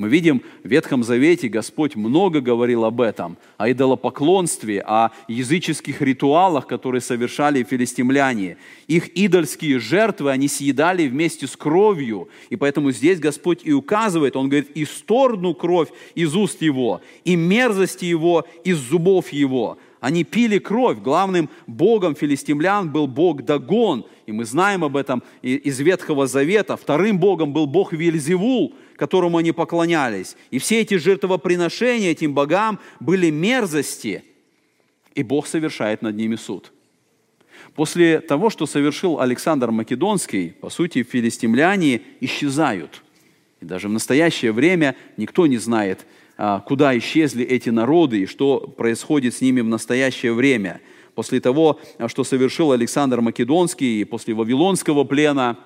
[0.00, 6.66] Мы видим, в Ветхом Завете Господь много говорил об этом, о идолопоклонстве, о языческих ритуалах,
[6.66, 8.56] которые совершали филистимляне.
[8.86, 14.48] Их идольские жертвы они съедали вместе с кровью, и поэтому здесь Господь и указывает, Он
[14.48, 19.76] говорит, «Исторгну кровь из уст его, и мерзости его из зубов его».
[20.00, 20.98] Они пили кровь.
[20.98, 24.06] Главным богом филистимлян был бог Дагон.
[24.26, 26.76] И мы знаем об этом из Ветхого Завета.
[26.76, 30.36] Вторым богом был бог Вильзевул, которому они поклонялись.
[30.50, 34.24] И все эти жертвоприношения этим богам были мерзости.
[35.14, 36.72] И Бог совершает над ними суд.
[37.74, 43.02] После того, что совершил Александр Македонский, по сути, филистимляне исчезают.
[43.60, 46.06] И даже в настоящее время никто не знает,
[46.66, 50.80] куда исчезли эти народы и что происходит с ними в настоящее время.
[51.14, 55.58] после того, что совершил Александр Македонский, после Вавилонского плена,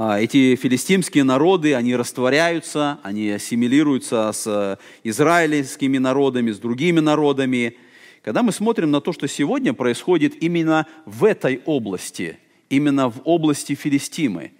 [0.00, 7.76] а, эти филистимские народы, они растворяются, они ассимилируются с израильскими народами, с другими народами.
[8.22, 12.38] Когда мы смотрим на то, что сегодня происходит именно в этой области,
[12.70, 14.52] именно в области Филистимы,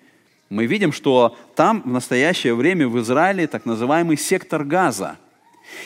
[0.51, 5.19] мы видим, что там в настоящее время в Израиле так называемый сектор Газа.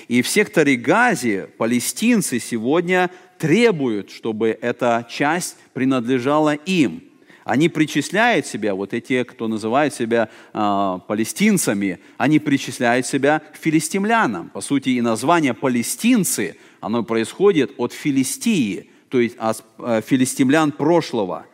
[0.06, 7.02] И в секторе Газе палестинцы сегодня требуют, чтобы эта часть принадлежала им.
[7.44, 14.50] Они причисляют себя, вот эти, кто называет себя э, палестинцами, они причисляют себя к филистимлянам.
[14.50, 21.46] По сути, и название палестинцы, оно происходит от Филистии, то есть от э, филистимлян прошлого–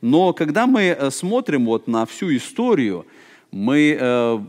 [0.00, 3.06] но когда мы э, смотрим вот на всю историю,
[3.50, 4.40] мы, э,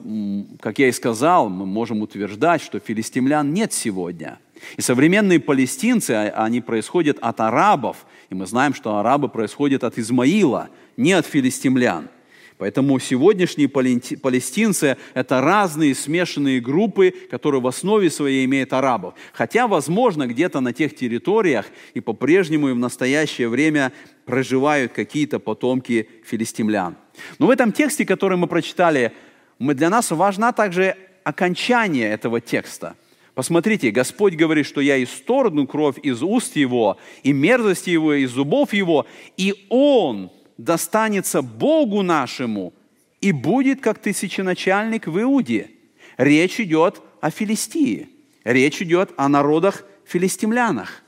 [0.60, 4.40] как я и сказал, мы можем утверждать, что филистимлян нет сегодня.
[4.78, 9.98] И современные палестинцы, а, они происходят от арабов, и мы знаем, что арабы происходят от
[9.98, 12.10] Измаила, не от филистимлян–
[12.62, 19.16] Поэтому сегодняшние палестинцы– это разные смешанные группы, которые в основе своей имеют арабов.
[19.34, 23.92] Хотя, возможно, где-то на тех территориях и по-прежнему и в настоящее время
[24.26, 26.98] проживают какие-то потомки филистимлян.
[27.40, 29.12] Но в этом тексте, который мы прочитали,
[29.58, 32.96] мы, для нас важна также окончание этого текста.
[33.34, 38.72] Посмотрите, Господь говорит, что я исторгну кровь из уст его и мерзости его из зубов
[38.72, 40.30] его, и он
[40.64, 42.74] достанется Богу нашему
[43.20, 45.72] и будет как тысяченачальник в Иуде.
[46.18, 48.10] Речь идет о Филистии.
[48.44, 51.04] Речь идет о народах филистимлянах.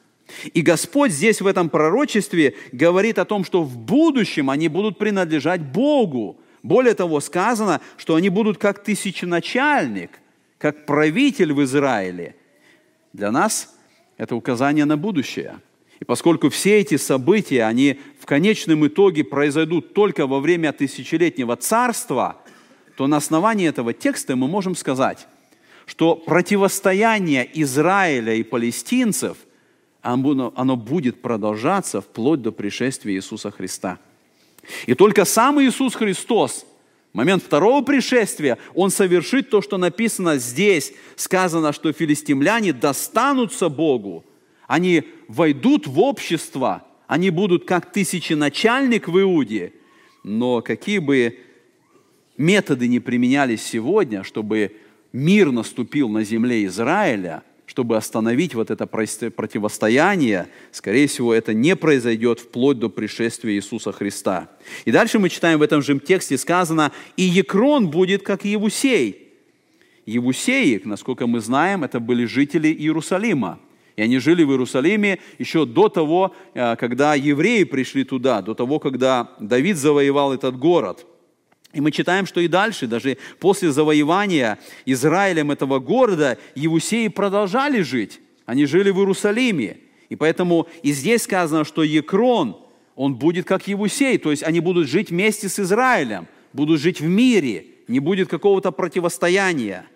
[0.53, 5.61] И Господь здесь в этом пророчестве говорит о том, что в будущем они будут принадлежать
[5.61, 6.39] Богу.
[6.61, 10.11] Более того, сказано, что они будут как тысяченачальник,
[10.57, 12.35] как правитель в Израиле.
[13.11, 13.75] Для нас
[14.17, 15.59] это указание на будущее–
[16.03, 22.41] и поскольку все эти события, они в конечном итоге произойдут только во время тысячелетнего царства,
[22.97, 25.27] то на основании этого текста мы можем сказать,
[25.85, 29.37] что противостояние Израиля и палестинцев,
[30.01, 33.97] оно будет продолжаться вплоть до пришествия Иисуса Христа.
[34.87, 36.65] И только сам Иисус Христос,
[37.13, 40.91] в момент второго пришествия, Он совершит то, что написано здесь.
[41.15, 44.25] Сказано, что филистимляне достанутся Богу–
[44.67, 49.73] они войдут в общество, они будут как тысяченачальник в Иуде,
[50.23, 51.37] но какие бы
[52.37, 54.75] методы не применялись сегодня, чтобы
[55.11, 62.39] мир наступил на земле Израиля, чтобы остановить вот это противостояние, скорее всего, это не произойдет
[62.39, 64.49] вплоть до пришествия Иисуса Христа.
[64.85, 69.19] И дальше мы читаем в этом же тексте сказано, «И Екрон будет, как Евусей».
[70.05, 73.59] Евусеи, насколько мы знаем, это были жители Иерусалима–
[73.95, 78.79] и они жили в Иерусалиме еще до того, э, когда евреи пришли туда, до того,
[78.79, 81.05] когда Давид завоевал этот город.
[81.73, 88.19] И мы читаем, что и дальше, даже после завоевания Израилем этого города, Евусеи продолжали жить.
[88.45, 89.77] Они жили в Иерусалиме.
[90.09, 92.57] И поэтому и здесь сказано, что Екрон,
[92.95, 97.07] он будет как Евусей, то есть они будут жить вместе с Израилем, будут жить в
[97.07, 99.87] мире, не будет какого-то противостояния.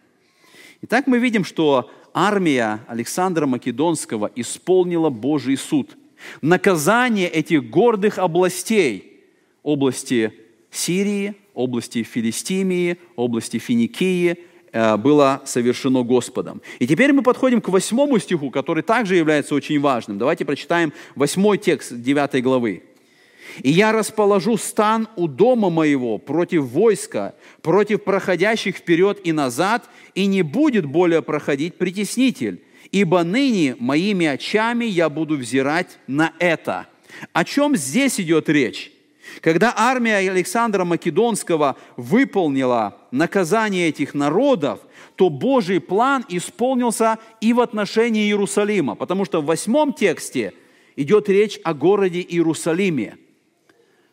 [0.81, 5.95] Итак, мы видим, что армия Александра Македонского исполнила Божий суд.
[6.41, 9.23] Наказание этих гордых областей,
[9.61, 10.33] области
[10.71, 14.35] Сирии, области Филистимии, области Финикии,
[14.71, 16.63] э, было совершено Господом.
[16.79, 20.17] И теперь мы подходим к восьмому стиху, который также является очень важным.
[20.17, 22.81] Давайте прочитаем восьмой текст девятой главы.
[23.61, 30.25] И я расположу стан у дома моего против войска, против проходящих вперед и назад, и
[30.25, 36.87] не будет более проходить притеснитель, ибо ныне моими очами я буду взирать на это».
[37.33, 38.91] О чем здесь идет речь?
[39.41, 44.79] Когда армия Александра Македонского выполнила наказание этих народов,
[45.15, 50.53] то Божий план исполнился и в отношении Иерусалима, потому что в восьмом тексте
[50.95, 53.17] идет речь о городе Иерусалиме–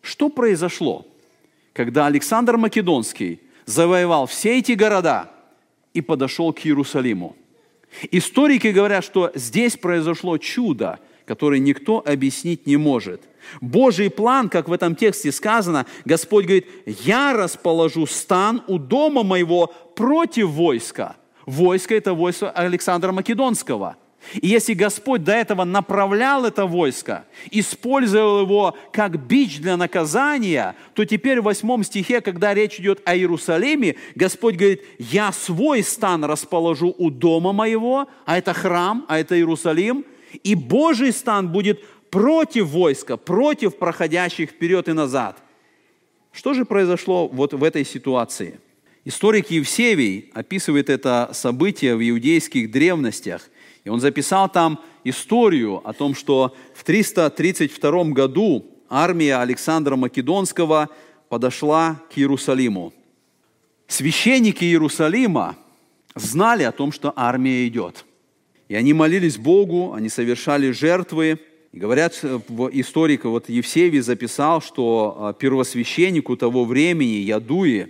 [0.05, 1.07] что произошло,
[1.73, 5.31] когда Александр Македонский завоевал все эти города
[5.95, 7.37] и подошел к Иерусалиму?
[8.11, 13.23] Историки говорят, что здесь произошло чудо, которое никто объяснить не может.
[13.61, 19.69] Божий план, как в этом тексте сказано, Господь говорит, я расположу стан у дома моего
[19.97, 21.17] против войска.
[21.47, 23.97] Войско– это войско Александра Македонского–
[24.35, 31.05] и если Господь до этого направлял это войско, использовал его как бич для наказания, то
[31.05, 36.95] теперь в восьмом стихе, когда речь идет о Иерусалиме, Господь говорит, я свой стан расположу
[36.97, 40.05] у дома моего, а это храм, а это Иерусалим,
[40.43, 45.43] и Божий стан будет против войска, против проходящих вперед и назад.
[46.33, 48.59] Что же произошло вот в этой ситуации?
[49.05, 53.51] Историк Евсевий описывает это событие в иудейских древностях,
[53.85, 60.89] и он записал там историю о том, что в 332 году армия Александра Македонского
[61.29, 62.95] подошла к Иерусалиму.
[63.87, 65.57] Священники Иерусалима
[66.15, 68.07] знали о том, что армия идет.
[68.69, 71.39] И они молились Богу, они совершали жертвы.
[71.73, 72.15] И говорят,
[72.73, 77.89] историк вот Евсевий записал, что а, первосвященнику того времени, Ядуи,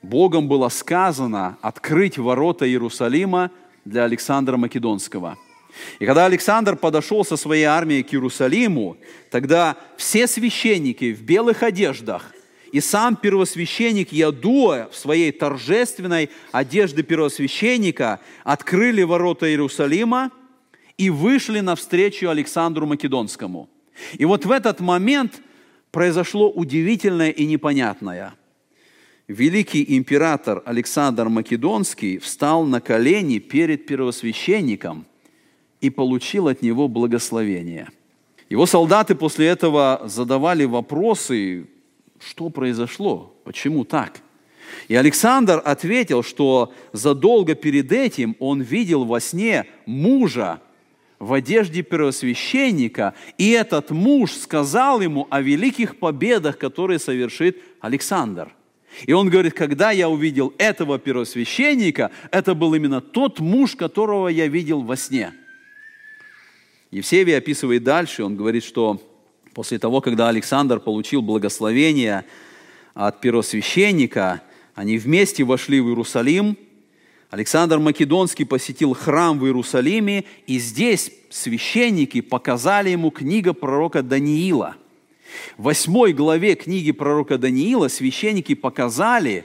[0.00, 3.50] Богом было сказано открыть ворота Иерусалима
[3.88, 5.36] для Александра Македонского–
[5.98, 8.96] и когда Александр подошел со своей армией к Иерусалиму,
[9.30, 12.32] тогда все священники в белых одеждах
[12.72, 20.30] и сам первосвященник Ядуа в своей торжественной одежде первосвященника открыли ворота Иерусалима
[20.98, 23.68] и вышли навстречу Александру Македонскому.
[24.14, 25.40] И вот в этот момент
[25.90, 28.34] произошло удивительное и непонятное.
[29.28, 35.06] Великий император Александр Македонский встал на колени перед первосвященником–
[35.80, 37.88] и получил от него благословение.
[38.48, 41.66] Его солдаты после этого задавали вопросы,
[42.18, 44.20] что произошло, почему так.
[44.88, 50.60] И Александр ответил, что задолго перед этим он видел во сне мужа
[51.18, 58.54] в одежде первосвященника, и этот муж сказал ему о великих победах, которые совершит Александр.
[59.06, 64.46] И он говорит, когда я увидел этого первосвященника, это был именно тот муж, которого я
[64.46, 65.32] видел во сне–
[66.90, 69.00] Евсевий описывает дальше, он говорит, что
[69.52, 72.24] после того, когда Александр получил благословение
[72.94, 74.40] от первосвященника,
[74.74, 76.56] они вместе вошли в Иерусалим.
[77.28, 84.76] Александр Македонский посетил храм в Иерусалиме, и здесь священники показали ему книгу пророка Даниила.
[85.56, 89.44] В восьмой главе книги пророка Даниила священники показали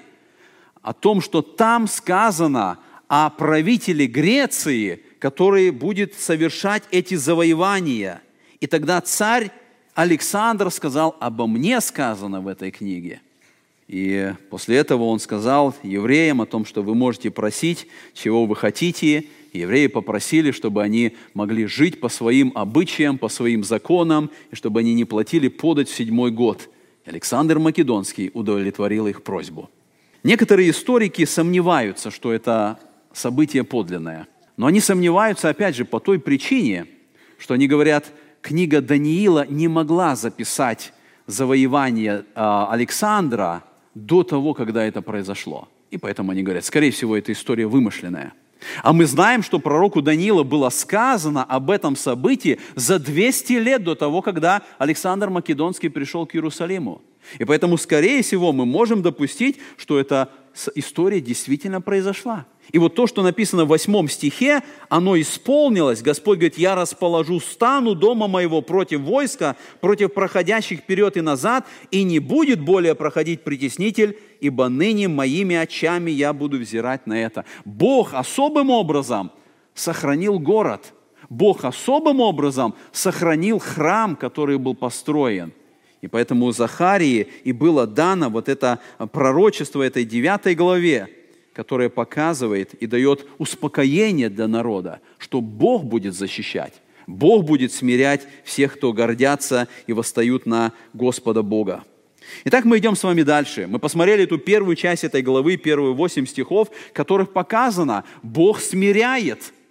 [0.82, 8.22] о том, что там сказано о правителе Греции– который будет совершать эти завоевания.
[8.60, 9.52] И тогда царь
[9.94, 13.22] Александр сказал, обо мне сказано в этой книге.
[13.88, 19.28] И после этого он сказал евреям о том, что вы можете просить, чего вы хотите.
[19.60, 24.94] Евреи попросили, чтобы они могли жить по своим обычаям, по своим законам, и чтобы они
[24.94, 26.70] не платили подать в седьмой год.
[27.06, 29.70] Александр Македонский удовлетворил их просьбу.
[30.24, 32.80] Некоторые историки сомневаются, что это
[33.14, 34.28] событие подлинное–
[34.58, 36.86] но они сомневаются, опять же, по той причине,
[37.38, 40.94] что они говорят, книга Даниила не могла записать
[41.26, 43.64] завоевание а, Александра
[43.96, 45.68] до того, когда это произошло.
[45.90, 48.34] И поэтому они говорят, скорее всего, эта история вымышленная.
[48.82, 53.96] А мы знаем, что пророку Даниила было сказано об этом событии за 200 лет до
[53.96, 57.02] того, когда Александр Македонский пришел к Иерусалиму.
[57.40, 60.30] И поэтому, скорее всего, мы можем допустить, что эта
[60.76, 62.46] история действительно произошла.
[62.72, 66.02] И вот то, что написано в восьмом стихе, оно исполнилось.
[66.02, 72.04] Господь говорит, я расположу стану дома моего против войска, против проходящих вперед и назад, и
[72.04, 77.44] не будет более проходить притеснитель, ибо ныне моими очами я буду взирать на это.
[77.66, 79.32] Бог особым образом
[79.74, 80.94] сохранил город.
[81.30, 85.52] Бог особым образом сохранил храм, который был построен–
[86.04, 88.80] и поэтому Захарии и было дано вот это
[89.14, 91.08] пророчество этой девятой главе,
[91.54, 96.74] которое показывает и дает успокоение для народа, что Бог будет защищать,
[97.08, 101.86] Бог будет смирять всех, кто гордятся и восстают на Господа Бога.
[102.44, 103.68] Итак, мы идем с вами дальше.
[103.68, 109.54] Мы посмотрели эту первую часть этой главы, первые восемь стихов, в которых показано, Бог смиряет–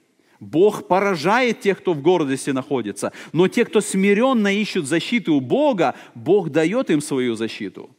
[0.43, 3.13] Бог поражает тех, кто в гордости находится.
[3.33, 7.91] Но те, кто смиренно ищут защиты у Бога, Бог дает им свою защиту.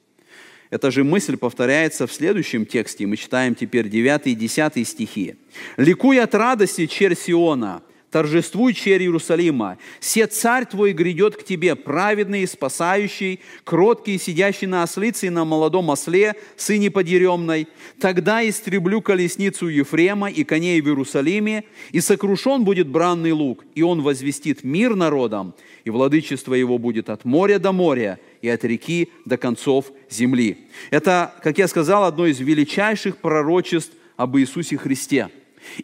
[0.70, 3.08] Эта же мысль повторяется в следующем тексте.
[3.08, 5.36] Мы читаем теперь 9 и 10 стихи.
[5.78, 7.82] «Ликуй от радости, черь Сиона,
[8.14, 9.80] торжествуй, черь Иерусалима.
[10.00, 15.90] Се царь твой грядет к тебе, праведный, спасающий, кроткий, сидящий на ослице и на молодом
[15.90, 17.68] осле, сыне подеремной.
[18.00, 24.04] Тогда истреблю колесницу Ефрема и коней в Иерусалиме, и сокрушен будет бранный лук, и он
[24.04, 29.38] возвестит мир народам, и владычество его будет от моря до моря, и от реки до
[29.38, 30.68] концов земли».
[30.92, 35.30] Это, как я сказал, одно из величайших пророчеств об Иисусе Христе.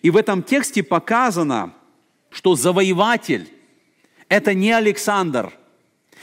[0.03, 1.73] И в этом тексте показано,
[2.30, 3.47] что завоеватель–
[4.30, 5.53] это не Александр,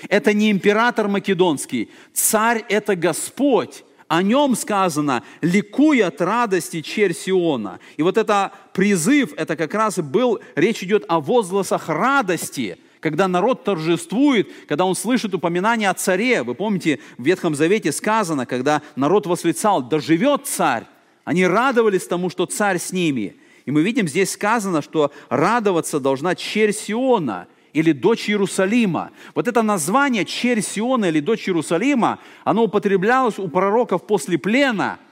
[0.09, 7.80] это не император Македонский, царь– это Господь, о нем сказано, ликуй от радости черь Сиона.
[7.96, 13.64] И вот это призыв, это как раз был, речь идет о возгласах радости, когда народ
[13.64, 16.42] торжествует, когда он слышит упоминание о царе.
[16.42, 20.84] Вы помните, в Ветхом Завете сказано, когда народ восклицал, да живет царь.
[21.24, 23.36] Они радовались тому, что царь с ними.
[23.66, 29.10] И мы видим, здесь сказано, что радоваться должна черь Сиона или дочь Иерусалима.
[29.34, 34.98] Вот это название черь Сиона или дочь Иерусалима, оно употреблялось у пророков после плена–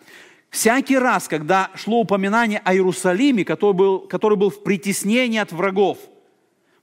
[0.50, 5.98] Всякий раз, когда шло упоминание о Иерусалиме, который был, который был в притеснении от врагов–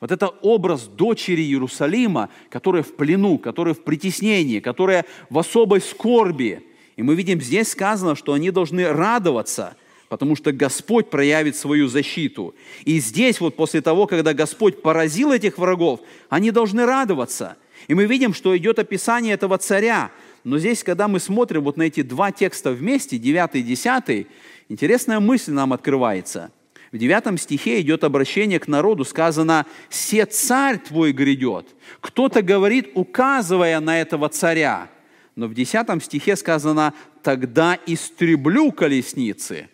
[0.02, 6.68] вот это образ дочери Иерусалима, которая в плену, которая в притеснении, которая в особой скорби.
[6.98, 9.76] И мы видим, здесь сказано, что они должны радоваться,
[10.12, 12.54] потому что Господь проявит свою защиту.
[12.84, 17.56] И здесь вот после того, когда Господь поразил этих врагов, они должны радоваться.
[17.88, 20.12] И мы видим, что идет описание этого царя.
[20.44, 24.28] Но здесь, когда мы смотрим вот на эти два текста вместе, 9 и 10,
[24.68, 26.52] интересная мысль нам открывается–
[26.92, 31.66] в девятом стихе идет обращение к народу, сказано «Се царь твой грядет».
[32.02, 34.90] Кто-то говорит, указывая на этого царя.
[35.38, 36.94] Но в десятом стихе сказано
[37.24, 39.70] «Тогда истреблю колесницы».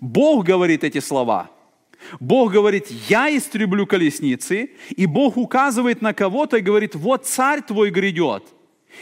[0.00, 1.50] Бог говорит эти слова.
[2.20, 7.90] Бог говорит, я истреблю колесницы, и Бог указывает на кого-то и говорит, вот царь твой
[7.90, 8.44] грядет.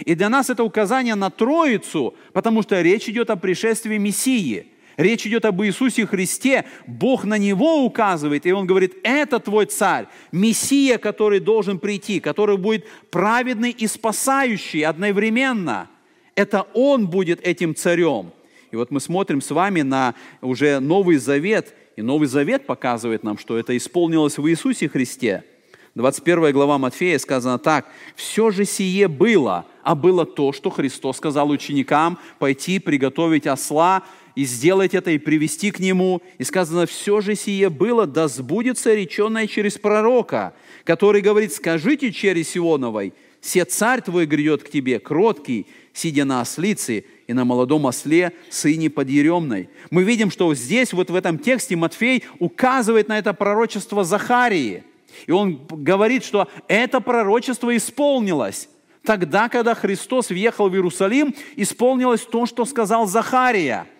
[0.01, 4.67] И для нас это указание на Троицу, потому что речь идет о пришествии Мессии–
[4.97, 6.65] Речь идет об Иисусе Христе.
[6.87, 12.57] Бог на Него указывает, и Он говорит, это твой царь, Мессия, который должен прийти, который
[12.57, 15.91] будет праведный и спасающий одновременно.
[16.35, 18.33] Это Он будет этим царем.
[18.77, 23.39] И вот мы смотрим с вами на уже Новый Завет, и Новый Завет показывает нам,
[23.39, 25.45] что это исполнилось в Иисусе Христе.
[25.95, 31.49] 21 глава Матфея сказано так, «Все же сие было, а было то, что Христос сказал
[31.49, 34.03] ученикам, пойти приготовить осла,
[34.35, 36.21] и сделать это, и привести к нему.
[36.37, 40.53] И сказано, все же сие было, да сбудется реченное через пророка,
[40.85, 47.07] который говорит, скажите через Сионовой, се царь твой грядет к тебе, кроткий, сидя на ослице,
[47.27, 49.69] и на молодом осле, сыне подъеремной.
[49.91, 54.85] Мы видим, что здесь, вот в этом тексте Матфей указывает на это пророчество Захарии.
[55.27, 58.69] И он говорит, что это пророчество исполнилось.
[59.03, 63.87] Тогда, когда Христос въехал в Иерусалим, исполнилось то, что сказал Захария–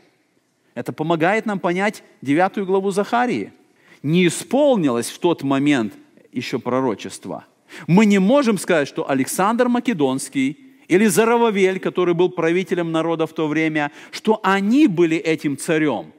[0.77, 3.55] это помогает нам понять девятую главу Захарии.
[4.03, 5.95] Не исполнилось в тот момент
[6.33, 7.47] еще пророчество.
[7.87, 13.49] Мы не можем сказать, что Александр Македонский или Зарававель, который был правителем народа в то
[13.49, 16.13] время, что они были этим царем.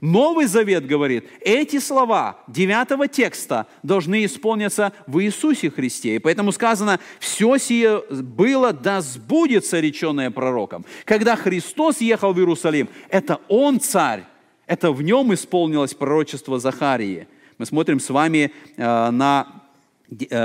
[0.00, 6.16] Новый Завет говорит, эти слова девятого текста должны исполниться в Иисусе Христе.
[6.16, 10.84] И поэтому сказано, все сие было, да сбудется реченное пророком.
[11.04, 14.24] Когда Христос ехал в Иерусалим, это Он царь,
[14.66, 17.28] это в нем исполнилось пророчество Захарии.
[17.58, 19.63] Мы смотрим с вами э, на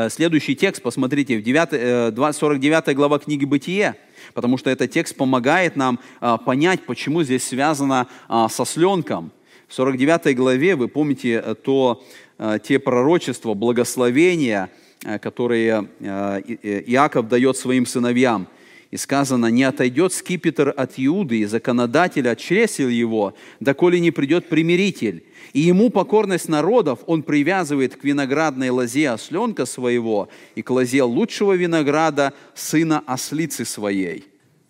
[0.09, 3.95] следующий текст, посмотрите, в 9, 49 э, глава книги «Бытие»,
[4.33, 5.99] потому что этот текст помогает нам
[6.45, 9.31] понять, почему здесь связано со сленком–
[9.69, 12.03] в 49 главе вы помните э, то,
[12.39, 14.71] э, те пророчества, благословения,
[15.05, 18.47] э, которые Иаков дает своим сыновьям.
[18.91, 24.49] И сказано, не отойдет скипетр от Иуды, и законодатель от чресел его, доколе не придет
[24.49, 25.23] примиритель.
[25.53, 31.53] И ему покорность народов он привязывает к виноградной лозе осленка своего и к лозе лучшего
[31.53, 34.25] винограда сына ослицы своей.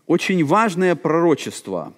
[0.05, 1.93] Очень важное пророчество,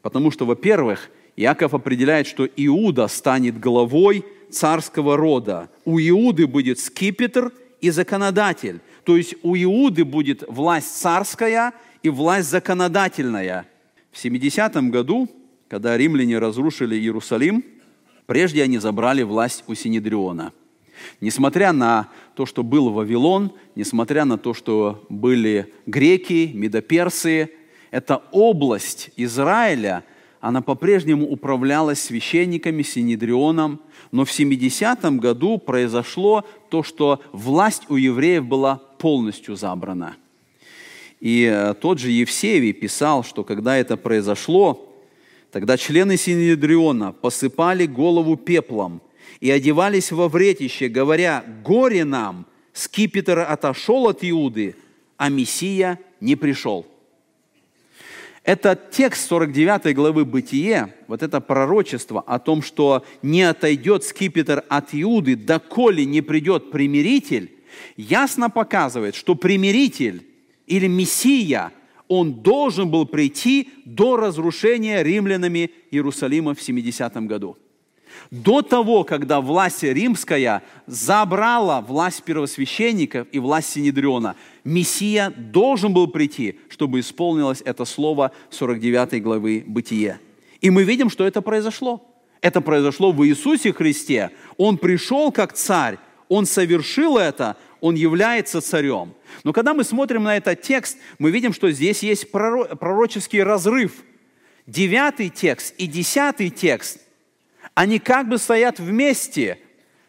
[0.00, 5.68] потому что, во-первых, Иаков определяет, что Иуда станет главой царского рода.
[5.84, 8.80] У Иуды будет скипетр и законодатель.
[9.08, 13.66] То есть у Иуды будет власть царская и власть законодательная.
[14.12, 15.30] В 70 году,
[15.66, 17.64] когда римляне разрушили Иерусалим,
[18.26, 20.52] прежде они забрали власть у Синедриона.
[21.22, 27.48] Несмотря на то, что был Вавилон, несмотря на то, что были греки, медоперсы,
[27.90, 30.04] эта область Израиля–
[30.40, 33.80] она по-прежнему управлялась священниками, Синедрионом,
[34.12, 40.16] но в 70-м году произошло то, что власть у евреев была полностью забрана.
[41.20, 44.94] И э, тот же Евсевий писал, что когда это произошло,
[45.50, 49.00] тогда члены Синедриона посыпали голову пеплом
[49.40, 52.46] и одевались во вретище, говоря, «Горе нам!
[52.72, 54.76] Скипетр отошел от Иуды,
[55.16, 56.86] а Мессия не пришел».
[58.44, 64.94] Этот текст 49 главы Бытие, вот это пророчество о том, что не отойдет скипетр от
[64.94, 67.57] Иуды, доколе не придет примиритель,
[67.96, 70.26] ясно показывает, что примиритель
[70.66, 71.72] или Мессия,
[72.08, 77.56] он должен был прийти до разрушения римлянами Иерусалима в 70 году.
[78.30, 86.58] До того, когда власть римская забрала власть первосвященников и власть Синедриона, Мессия должен был прийти,
[86.68, 90.20] чтобы исполнилось это слово 49 главы Бытие.
[90.60, 92.04] И мы видим, что это произошло.
[92.40, 94.30] Это произошло в Иисусе Христе.
[94.56, 95.98] Он пришел как царь,
[96.28, 99.14] он совершил это, он является царем.
[99.44, 103.92] Но когда мы смотрим на этот текст, мы видим, что здесь есть пророческий разрыв.
[104.66, 107.00] Девятый текст и десятый текст,
[107.74, 109.58] они как бы стоят вместе–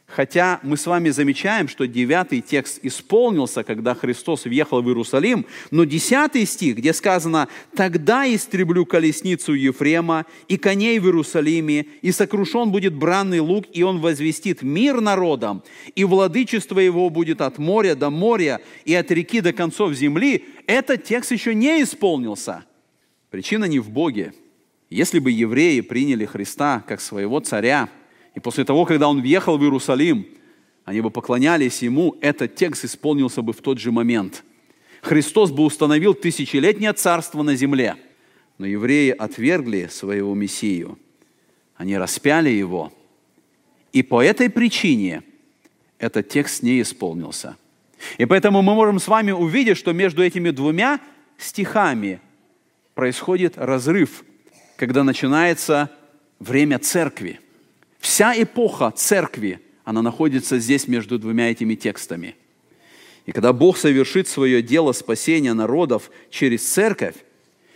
[0.10, 5.84] Хотя мы с вами замечаем, что девятый текст исполнился, когда Христос въехал в Иерусалим, но
[5.84, 12.95] десятый стих, где сказано «Тогда истреблю колесницу Ефрема и коней в Иерусалиме, и сокрушен будет
[12.95, 15.62] бранный лук, и он возвестит мир народам,
[15.93, 21.03] и владычество его будет от моря до моря и от реки до концов земли», этот
[21.03, 22.66] текст еще не исполнился.
[23.30, 24.34] Причина не в Боге.
[24.89, 27.89] Если бы евреи приняли Христа как своего царя–
[28.36, 30.27] и после того, когда он въехал в Иерусалим,
[30.86, 34.43] они бы поклонялись ему, этот текст исполнился бы в тот же момент.
[35.01, 37.95] Христос бы установил тысячелетнее царство на земле,
[38.57, 40.97] но евреи отвергли своего Мессию.
[41.75, 42.91] Они распяли его.
[43.93, 45.23] И по этой причине
[45.97, 47.55] этот текст не исполнился.
[48.17, 50.99] И поэтому мы можем с вами увидеть, что между этими двумя
[51.38, 52.19] стихами
[52.93, 54.23] происходит разрыв,
[54.75, 55.91] когда начинается
[56.39, 57.39] время церкви–
[58.00, 62.36] Вся эпоха церкви, она находится здесь между двумя этими текстами.
[63.26, 67.16] И когда Бог совершит свое дело спасения народов через церковь,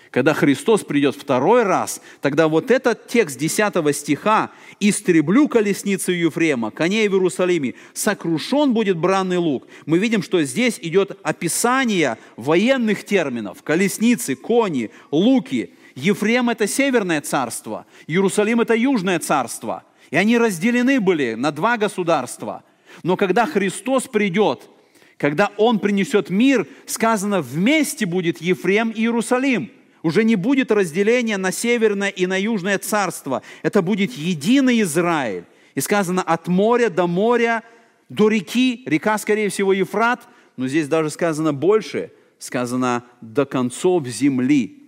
[0.09, 7.07] когда Христос придет второй раз, тогда вот этот текст 10 стиха «Истреблю колесницу Ефрема, коней
[7.07, 9.67] в Иерусалиме, сокрушен будет бранный лук».
[9.87, 15.73] Мы видим, что здесь идет описание военных терминов– колесницы, кони, луки.
[15.95, 19.83] Ефрем– это северное царство, Иерусалим– это южное царство–
[20.13, 22.63] и они разделены были на два государства.
[23.01, 24.69] Но когда Христос придет,
[25.17, 29.71] когда Он принесет мир, сказано, вместе будет Ефрем и Иерусалим.
[30.03, 33.41] Уже не будет разделения на северное и на южное царство.
[33.63, 35.45] Это будет единый Израиль.
[35.73, 37.63] И сказано, от моря до моря,
[38.07, 44.82] до реки, река, скорее всего, Ефрат, но здесь даже сказано больше, сказано до концов земли.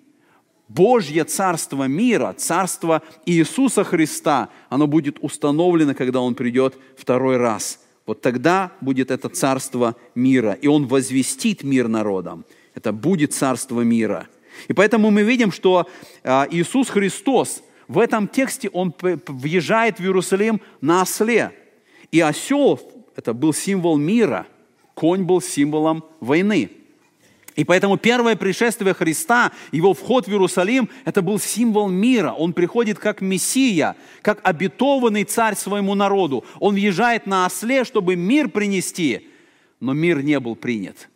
[0.68, 7.80] Божье царство мира, царство Иисуса Христа, оно будет установлено, когда Он придет второй раз.
[8.05, 12.45] Вот тогда будет это царство мира, и Он возвестит мир народам.
[12.74, 14.28] Это будет царство мира.
[14.68, 15.88] И поэтому мы видим, что
[16.24, 18.93] а, Иисус Христос в этом тексте, Он
[19.28, 21.51] въезжает в Иерусалим на осле.
[22.11, 22.80] И осел–
[23.16, 24.47] это был символ мира,
[24.93, 26.70] конь был символом войны.
[27.56, 32.32] И поэтому первое пришествие Христа, его вход в Иерусалим, это был символ мира.
[32.32, 36.43] Он приходит как Мессия, как обетованный царь своему народу.
[36.60, 39.30] Он въезжает на осле, чтобы мир принести,
[39.80, 41.10] но мир не был принят.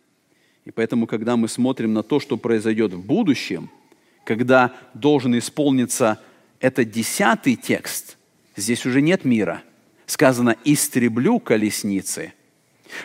[0.64, 3.70] И поэтому, когда мы смотрим на то, что произойдет в будущем,
[4.24, 6.20] когда должен исполниться
[6.58, 8.16] этот десятый текст,
[8.56, 9.62] здесь уже нет мира.
[10.06, 12.32] Сказано «истреблю колесницы»,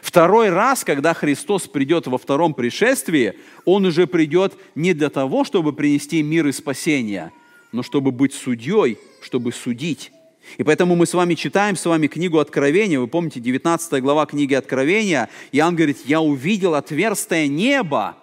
[0.02, 3.34] Второй раз, когда Христос придет во втором пришествии,
[3.66, 7.32] Он уже придет не для того, чтобы принести мир и спасение,
[7.72, 10.12] но чтобы быть судьей, чтобы судить.
[10.58, 13.00] И поэтому мы с вами читаем с вами книгу Откровения.
[13.00, 15.30] Вы помните, 19 глава книги Откровения.
[15.52, 18.18] Иоанн говорит, я увидел отверстие неба.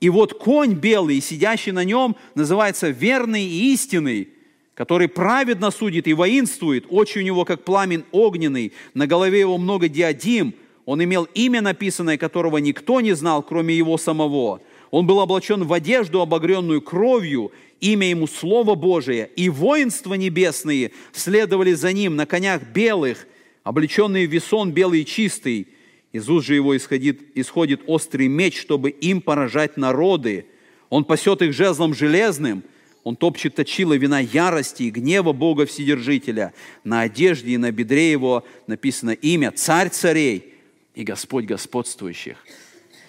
[0.00, 4.30] И вот конь белый, сидящий на нем, называется верный и истинный,
[4.74, 9.88] который праведно судит и воинствует, очи у него как пламень огненный, на голове его много
[9.88, 10.54] диадим,
[10.84, 14.60] он имел имя написанное, которого никто не знал, кроме его самого.
[14.90, 21.72] Он был облачен в одежду, обогренную кровью, имя ему Слово Божие, и воинства небесные следовали
[21.74, 23.26] за ним на конях белых,
[23.62, 25.68] облеченные в весон белый и чистый.
[26.12, 30.46] Из уст же его исходит, исходит острый меч, чтобы им поражать народы.
[30.90, 32.64] Он пасет их жезлом железным–
[33.04, 36.52] он топчет точила вина ярости и гнева Бога Вседержителя.
[36.84, 40.54] На одежде и на бедре его написано имя «Царь царей
[40.94, 42.36] и Господь господствующих».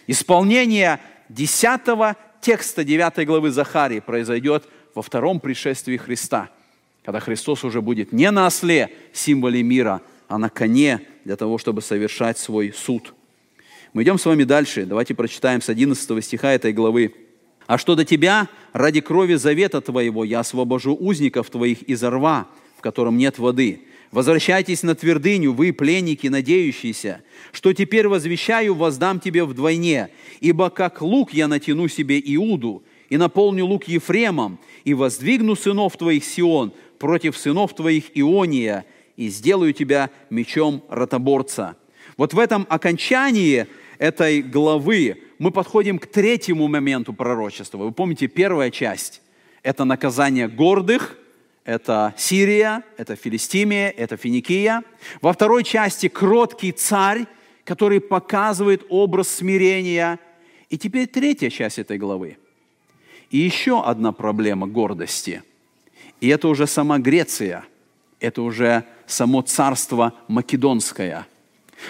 [0.07, 1.81] Исполнение 10
[2.41, 6.49] текста 9 главы Захарии произойдет во втором пришествии Христа,
[7.03, 11.81] когда Христос уже будет не на осле, символе мира, а на коне для того, чтобы
[11.81, 13.13] совершать свой суд.
[13.93, 14.85] Мы идем с вами дальше.
[14.85, 17.13] Давайте прочитаем с 11 стиха этой главы.
[17.67, 22.47] А что до тебя, ради крови завета твоего я освобожу узников твоих из рва,
[22.77, 23.81] в котором нет воды.
[24.11, 30.09] Возвращайтесь на твердыню, вы, пленники, надеющиеся, что теперь возвещаю, воздам тебе вдвойне,
[30.39, 36.25] ибо как лук я натяну себе Иуду, и наполню лук Ефремом, и воздвигну сынов твоих
[36.25, 38.85] Сион, против сынов твоих Иония,
[39.17, 41.75] и сделаю тебя мечом ротоборца».
[42.15, 43.65] Вот в этом окончании
[43.97, 47.77] этой главы мы подходим к третьему моменту пророчества.
[47.79, 49.21] Вы помните, первая часть–
[49.61, 51.17] это наказание гордых,
[51.65, 54.83] это Сирия, это Филистимия, это Финикия.
[55.19, 57.25] Во второй части– кроткий царь,
[57.65, 60.17] который показывает образ смирения.
[60.69, 62.37] И теперь третья часть этой главы.
[63.29, 65.43] И еще одна проблема гордости.
[66.21, 67.65] И это уже сама Греция,
[68.21, 71.27] это уже само царство Македонское–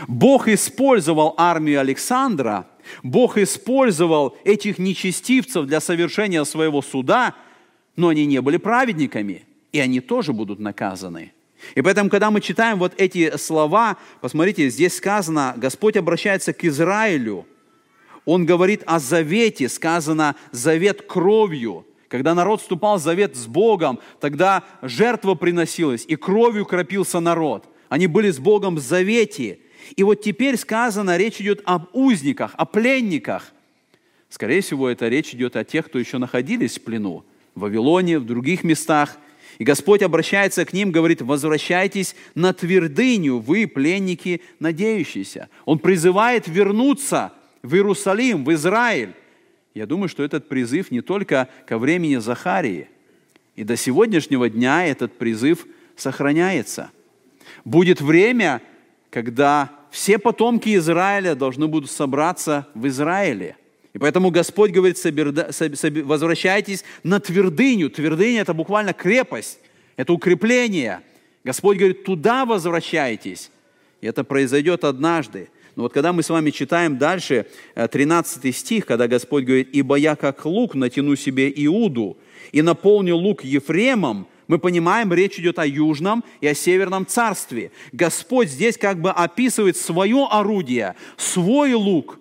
[0.08, 2.68] Бог использовал армию Александра,
[3.02, 7.36] Бог использовал этих нечестивцев для совершения своего суда,
[7.96, 11.34] но они не были праведниками, и они тоже будут наказаны.
[11.76, 17.46] И поэтому, когда мы читаем вот эти слова, посмотрите, здесь сказано, Господь обращается к Израилю.
[18.26, 21.86] Он говорит о завете, сказано завет кровью.
[22.08, 27.68] Когда народ вступал в завет с Богом, тогда жертва приносилась, и кровью кропился народ.
[27.90, 29.60] Они были с Богом в завете.
[29.96, 33.52] И вот теперь сказано, речь идет об узниках, о пленниках.
[34.30, 37.26] Скорее всего, это речь идет о тех, кто еще находились в плену,
[37.56, 39.18] в Вавилоне, в других местах.
[39.60, 45.50] И Господь обращается к ним, говорит, возвращайтесь на твердыню, вы, пленники, надеющиеся.
[45.66, 49.14] Он призывает вернуться в Иерусалим, в Израиль.
[49.76, 52.90] Я думаю, что этот призыв не только ко времени Захарии.
[53.56, 56.90] И до сегодняшнего дня этот призыв сохраняется.
[57.66, 58.62] Будет время,
[59.14, 63.56] когда все потомки Израиля должны будут собраться в Израиле.
[63.94, 64.98] И поэтому Господь говорит,
[66.04, 67.92] возвращайтесь на твердыню.
[67.92, 69.60] Твердыня– это буквально крепость,
[69.98, 71.02] это укрепление.
[71.44, 73.52] Господь говорит, туда возвращайтесь.
[74.02, 75.50] И это произойдет однажды.
[75.76, 77.46] Но вот когда мы с вами читаем дальше
[77.76, 82.18] 13 э, стих, когда Господь говорит, «Ибо я, как лук, натяну себе Иуду,
[82.52, 87.72] и наполню лук Ефремом, мы понимаем, речь идет о южном и о северном царстве.
[87.92, 92.20] Господь здесь как бы описывает свое орудие, свой лук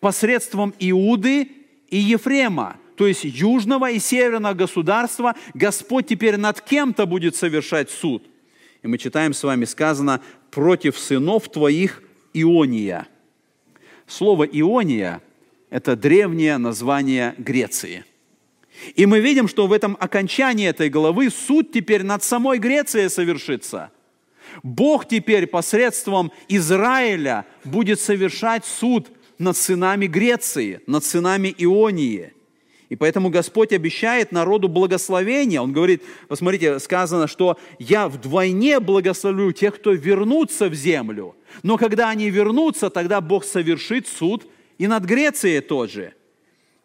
[0.00, 1.48] посредством Иуды
[1.88, 2.76] и Ефрема.
[2.96, 8.24] То есть южного и северного государства Господь теперь над кем-то будет совершать суд.
[8.82, 12.02] И мы читаем с вами сказано «против сынов твоих
[12.32, 13.08] Иония».
[14.06, 15.20] Слово «Иония»–
[15.70, 18.04] это древнее название Греции–
[18.94, 23.90] и мы видим, что в этом окончании этой главы суд теперь над самой Грецией совершится.
[24.62, 29.08] Бог теперь посредством Израиля будет совершать суд
[29.38, 32.32] над сынами Греции, над сынами Ионии.
[32.88, 35.60] И поэтому Господь обещает народу благословение.
[35.60, 41.34] Он говорит, посмотрите, сказано, что я вдвойне благословлю тех, кто вернутся в землю.
[41.64, 44.46] Но когда они вернутся, тогда Бог совершит суд
[44.78, 46.14] и над Грецией тоже.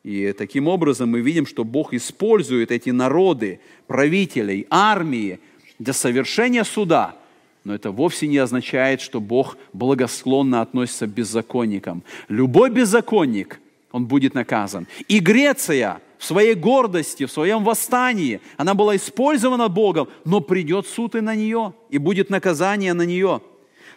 [0.03, 5.39] И таким образом мы видим, что Бог использует эти народы, правителей, армии
[5.77, 7.15] для совершения суда.
[7.63, 12.01] Но это вовсе не означает, что Бог благосклонно относится к беззаконникам.
[12.27, 13.59] Любой беззаконник,
[13.91, 14.87] он будет наказан.
[15.07, 21.13] И Греция в своей гордости, в своем восстании, она была использована Богом, но придет суд
[21.13, 23.41] и на нее, и будет наказание на нее.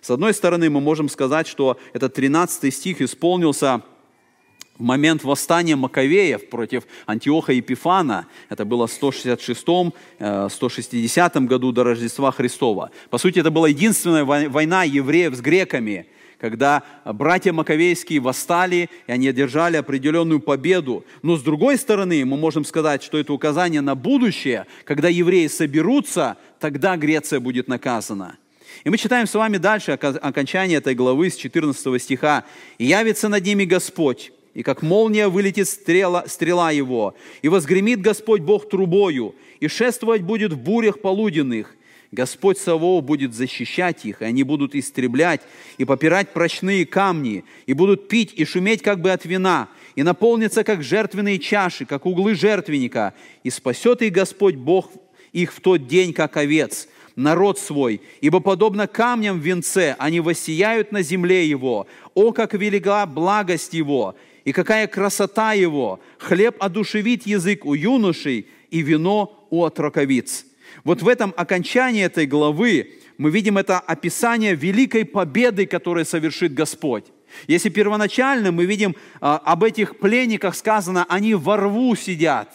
[0.03, 3.81] С одной стороны, мы можем сказать, что этот 13 стих исполнился–
[4.79, 12.33] в момент восстания Маковеев против Антиоха Епифана, это было в 166-160 э, году до Рождества
[12.33, 12.91] Христова.
[13.11, 16.07] По сути, это была единственная война евреев с греками,
[16.41, 21.05] когда братья Маковейские восстали, и они одержали определенную победу.
[21.23, 26.37] Но с другой стороны, мы можем сказать, что это указание на будущее, когда евреи соберутся,
[26.59, 28.37] тогда Греция будет наказана.
[28.83, 32.45] И мы читаем с вами дальше окончание этой главы с 14 стиха.
[32.79, 38.41] «И явится над ними Господь, и как молния вылетит стрела, стрела его, и возгремит Господь
[38.41, 41.77] Бог трубою, и шествовать будет в бурях полуденных.
[42.13, 45.41] Господь Савов будет защищать их, и они будут истреблять
[45.79, 50.63] и попирать прочные камни, и будут пить и шуметь как бы от вина, и наполнятся
[50.63, 54.91] как жертвенные чаши, как углы жертвенника, и спасет их Господь Бог
[55.33, 60.93] их в тот день, как овец, народ свой, ибо подобно камням в венце они воссияют
[60.93, 61.89] на земле его.
[62.15, 64.15] О, как велика благость его!
[64.45, 66.01] И какая красота его!
[66.19, 70.47] Хлеб одушевит язык у юношей, и вино у отроковиц.
[70.83, 77.05] Вот в этом окончании этой главы мы видим это описание великой победы, которую совершит Господь.
[77.47, 82.51] Если первоначально мы видим а, об этих пленниках сказано, они во рву сидят,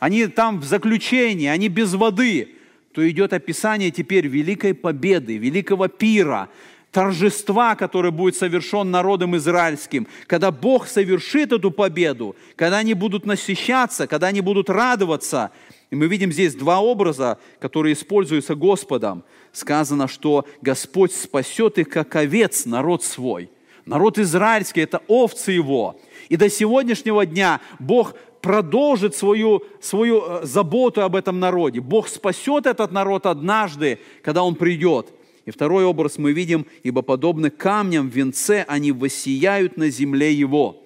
[0.00, 2.56] они там в заключении, они без воды,
[2.92, 6.48] то идет описание теперь великой победы, великого пира,
[6.92, 14.06] торжества, которое будет совершен народом израильским, когда Бог совершит эту победу, когда они будут насыщаться,
[14.06, 15.50] когда они будут радоваться.
[15.90, 19.24] И мы видим здесь два образа, которые используются Господом.
[19.52, 23.50] Сказано, что Господь спасет их, как овец, народ свой.
[23.84, 25.98] Народ израильский– это овцы его.
[26.28, 31.80] И до сегодняшнего дня Бог продолжит свою, свою э, заботу об этом народе.
[31.80, 35.12] Бог спасет этот народ однажды, когда Он придет.
[35.44, 40.84] И второй образ мы видим, ибо подобны камням в венце, они воссияют на земле Его.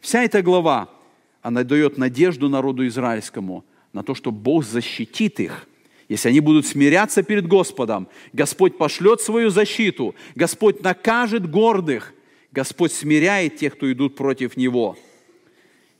[0.00, 0.90] Вся эта глава,
[1.40, 5.68] она дает надежду народу израильскому на то, что Бог защитит их.
[6.08, 12.12] Если они будут смиряться перед Господом, Господь пошлет свою защиту, Господь накажет гордых,
[12.52, 14.96] Господь смиряет тех, кто идут против Него.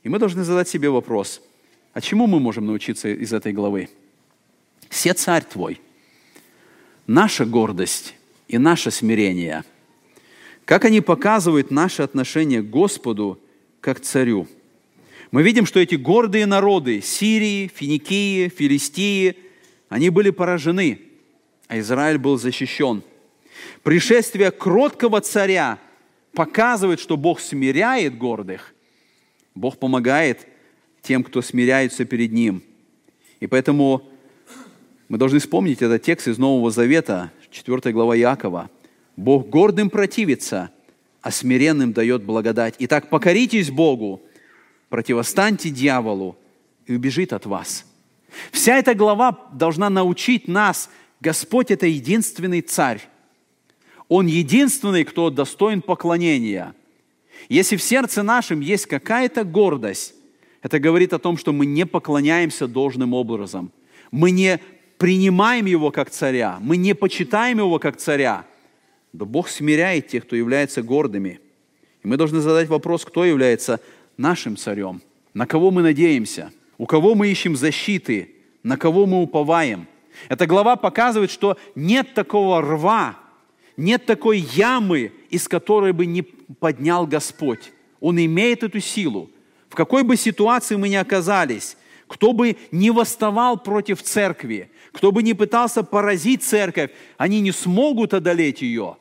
[0.03, 1.41] И мы должны задать себе вопрос,
[1.93, 3.89] а чему мы можем научиться из этой главы?
[4.89, 5.81] «Се царь твой»,
[7.07, 8.13] наша гордость
[8.47, 9.63] и наше смирение,
[10.65, 13.39] как они показывают наше отношение к Господу
[13.79, 14.47] как царю.
[15.31, 19.37] Мы видим, что эти гордые народы Сирии, Финикии, Филистии,
[19.89, 21.01] они были поражены,
[21.67, 23.01] а Израиль был защищен.
[23.83, 25.79] Пришествие кроткого царя
[26.33, 28.73] показывает, что Бог смиряет гордых,
[29.55, 30.47] Бог помогает
[31.01, 32.61] тем, кто смиряется перед Ним.
[33.39, 34.09] И поэтому
[35.09, 38.69] мы должны вспомнить этот текст из Нового Завета, 4 глава Якова.
[39.15, 40.69] Бог гордым противится,
[41.21, 42.75] а смиренным дает благодать.
[42.79, 44.21] Итак, покоритесь Богу,
[44.89, 46.37] противостаньте дьяволу,
[46.85, 47.85] и убежит от вас.
[48.51, 50.89] Вся эта глава должна научить нас,
[51.19, 53.01] Господь– это единственный царь.
[54.07, 56.73] Он единственный, кто достоин поклонения.
[57.49, 60.13] Если в сердце нашем есть какая-то гордость,
[60.61, 63.71] это говорит о том, что мы не поклоняемся должным образом.
[64.11, 64.59] Мы не
[64.97, 68.45] принимаем Его как царя, мы не почитаем Его как царя,
[69.17, 71.39] то Бог смиряет тех, кто является гордыми.
[72.03, 73.79] И мы должны задать вопрос, кто является
[74.17, 75.01] нашим царем,
[75.33, 79.87] на кого мы надеемся, у кого мы ищем защиты, на кого мы уповаем.
[80.29, 83.17] Эта глава показывает, что нет такого рва,
[83.75, 87.71] нет такой ямы, из которой бы не поднял Господь.
[87.99, 89.29] Он имеет эту силу.
[89.69, 91.77] В какой бы ситуации мы ни оказались,
[92.07, 98.15] кто бы не восставал против церкви, кто бы не пытался поразить церковь, они не смогут
[98.15, 98.97] одолеть ее.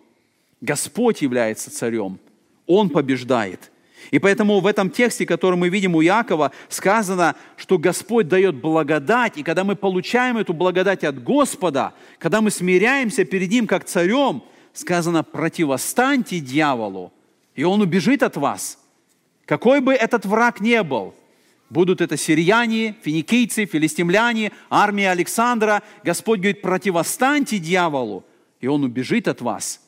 [0.61, 2.19] Господь является царем.
[2.67, 3.73] Он побеждает.
[4.11, 9.39] И поэтому в этом тексте, который мы видим у Якова, сказано, что Господь дает благодать,
[9.39, 14.43] и когда мы получаем эту благодать от Господа, когда мы смиряемся перед Ним как царем,
[14.75, 17.11] сказано, противостаньте дьяволу,
[17.55, 18.79] и он убежит от вас.
[19.47, 21.15] Какой бы этот враг ни был–
[21.69, 25.83] Будут это сирияне, финикийцы, филистимляне, армия Александра.
[26.05, 28.25] Господь говорит, противостаньте дьяволу,
[28.61, 29.81] и он убежит от вас.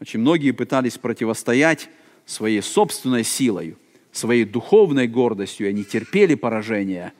[0.00, 1.88] Очень многие пытались противостоять
[2.24, 3.76] своей собственной силой,
[4.12, 7.12] своей духовной гордостью, и они терпели поражение.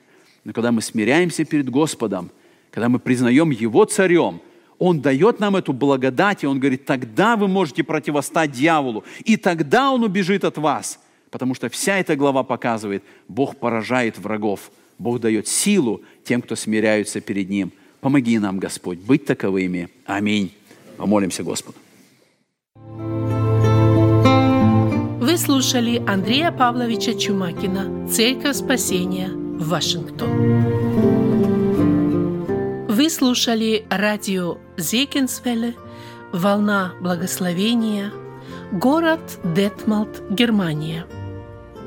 [0.44, 2.30] Но когда мы смиряемся перед Господом,
[2.70, 4.40] когда мы признаем Его царем,
[4.78, 9.90] Он дает нам эту благодать, и Он говорит, тогда вы можете противостать дьяволу, и тогда
[9.90, 11.01] Он убежит от вас–
[11.31, 17.20] Потому что вся эта глава показывает, Бог поражает врагов, Бог дает силу тем, кто смиряются
[17.20, 17.72] перед Ним.
[18.01, 19.89] Помоги нам, Господь, быть таковыми.
[20.07, 20.53] Аминь.
[20.97, 21.79] Помолимся Господу.
[25.20, 30.31] Вы слушали Андрея Павловича Чумакина «Церковь спасения» Вашингтон.
[32.89, 35.74] Вы слушали радио Зекинсвелле
[36.33, 38.11] «Волна благословения»,
[38.72, 41.07] город Детмалт, Германия–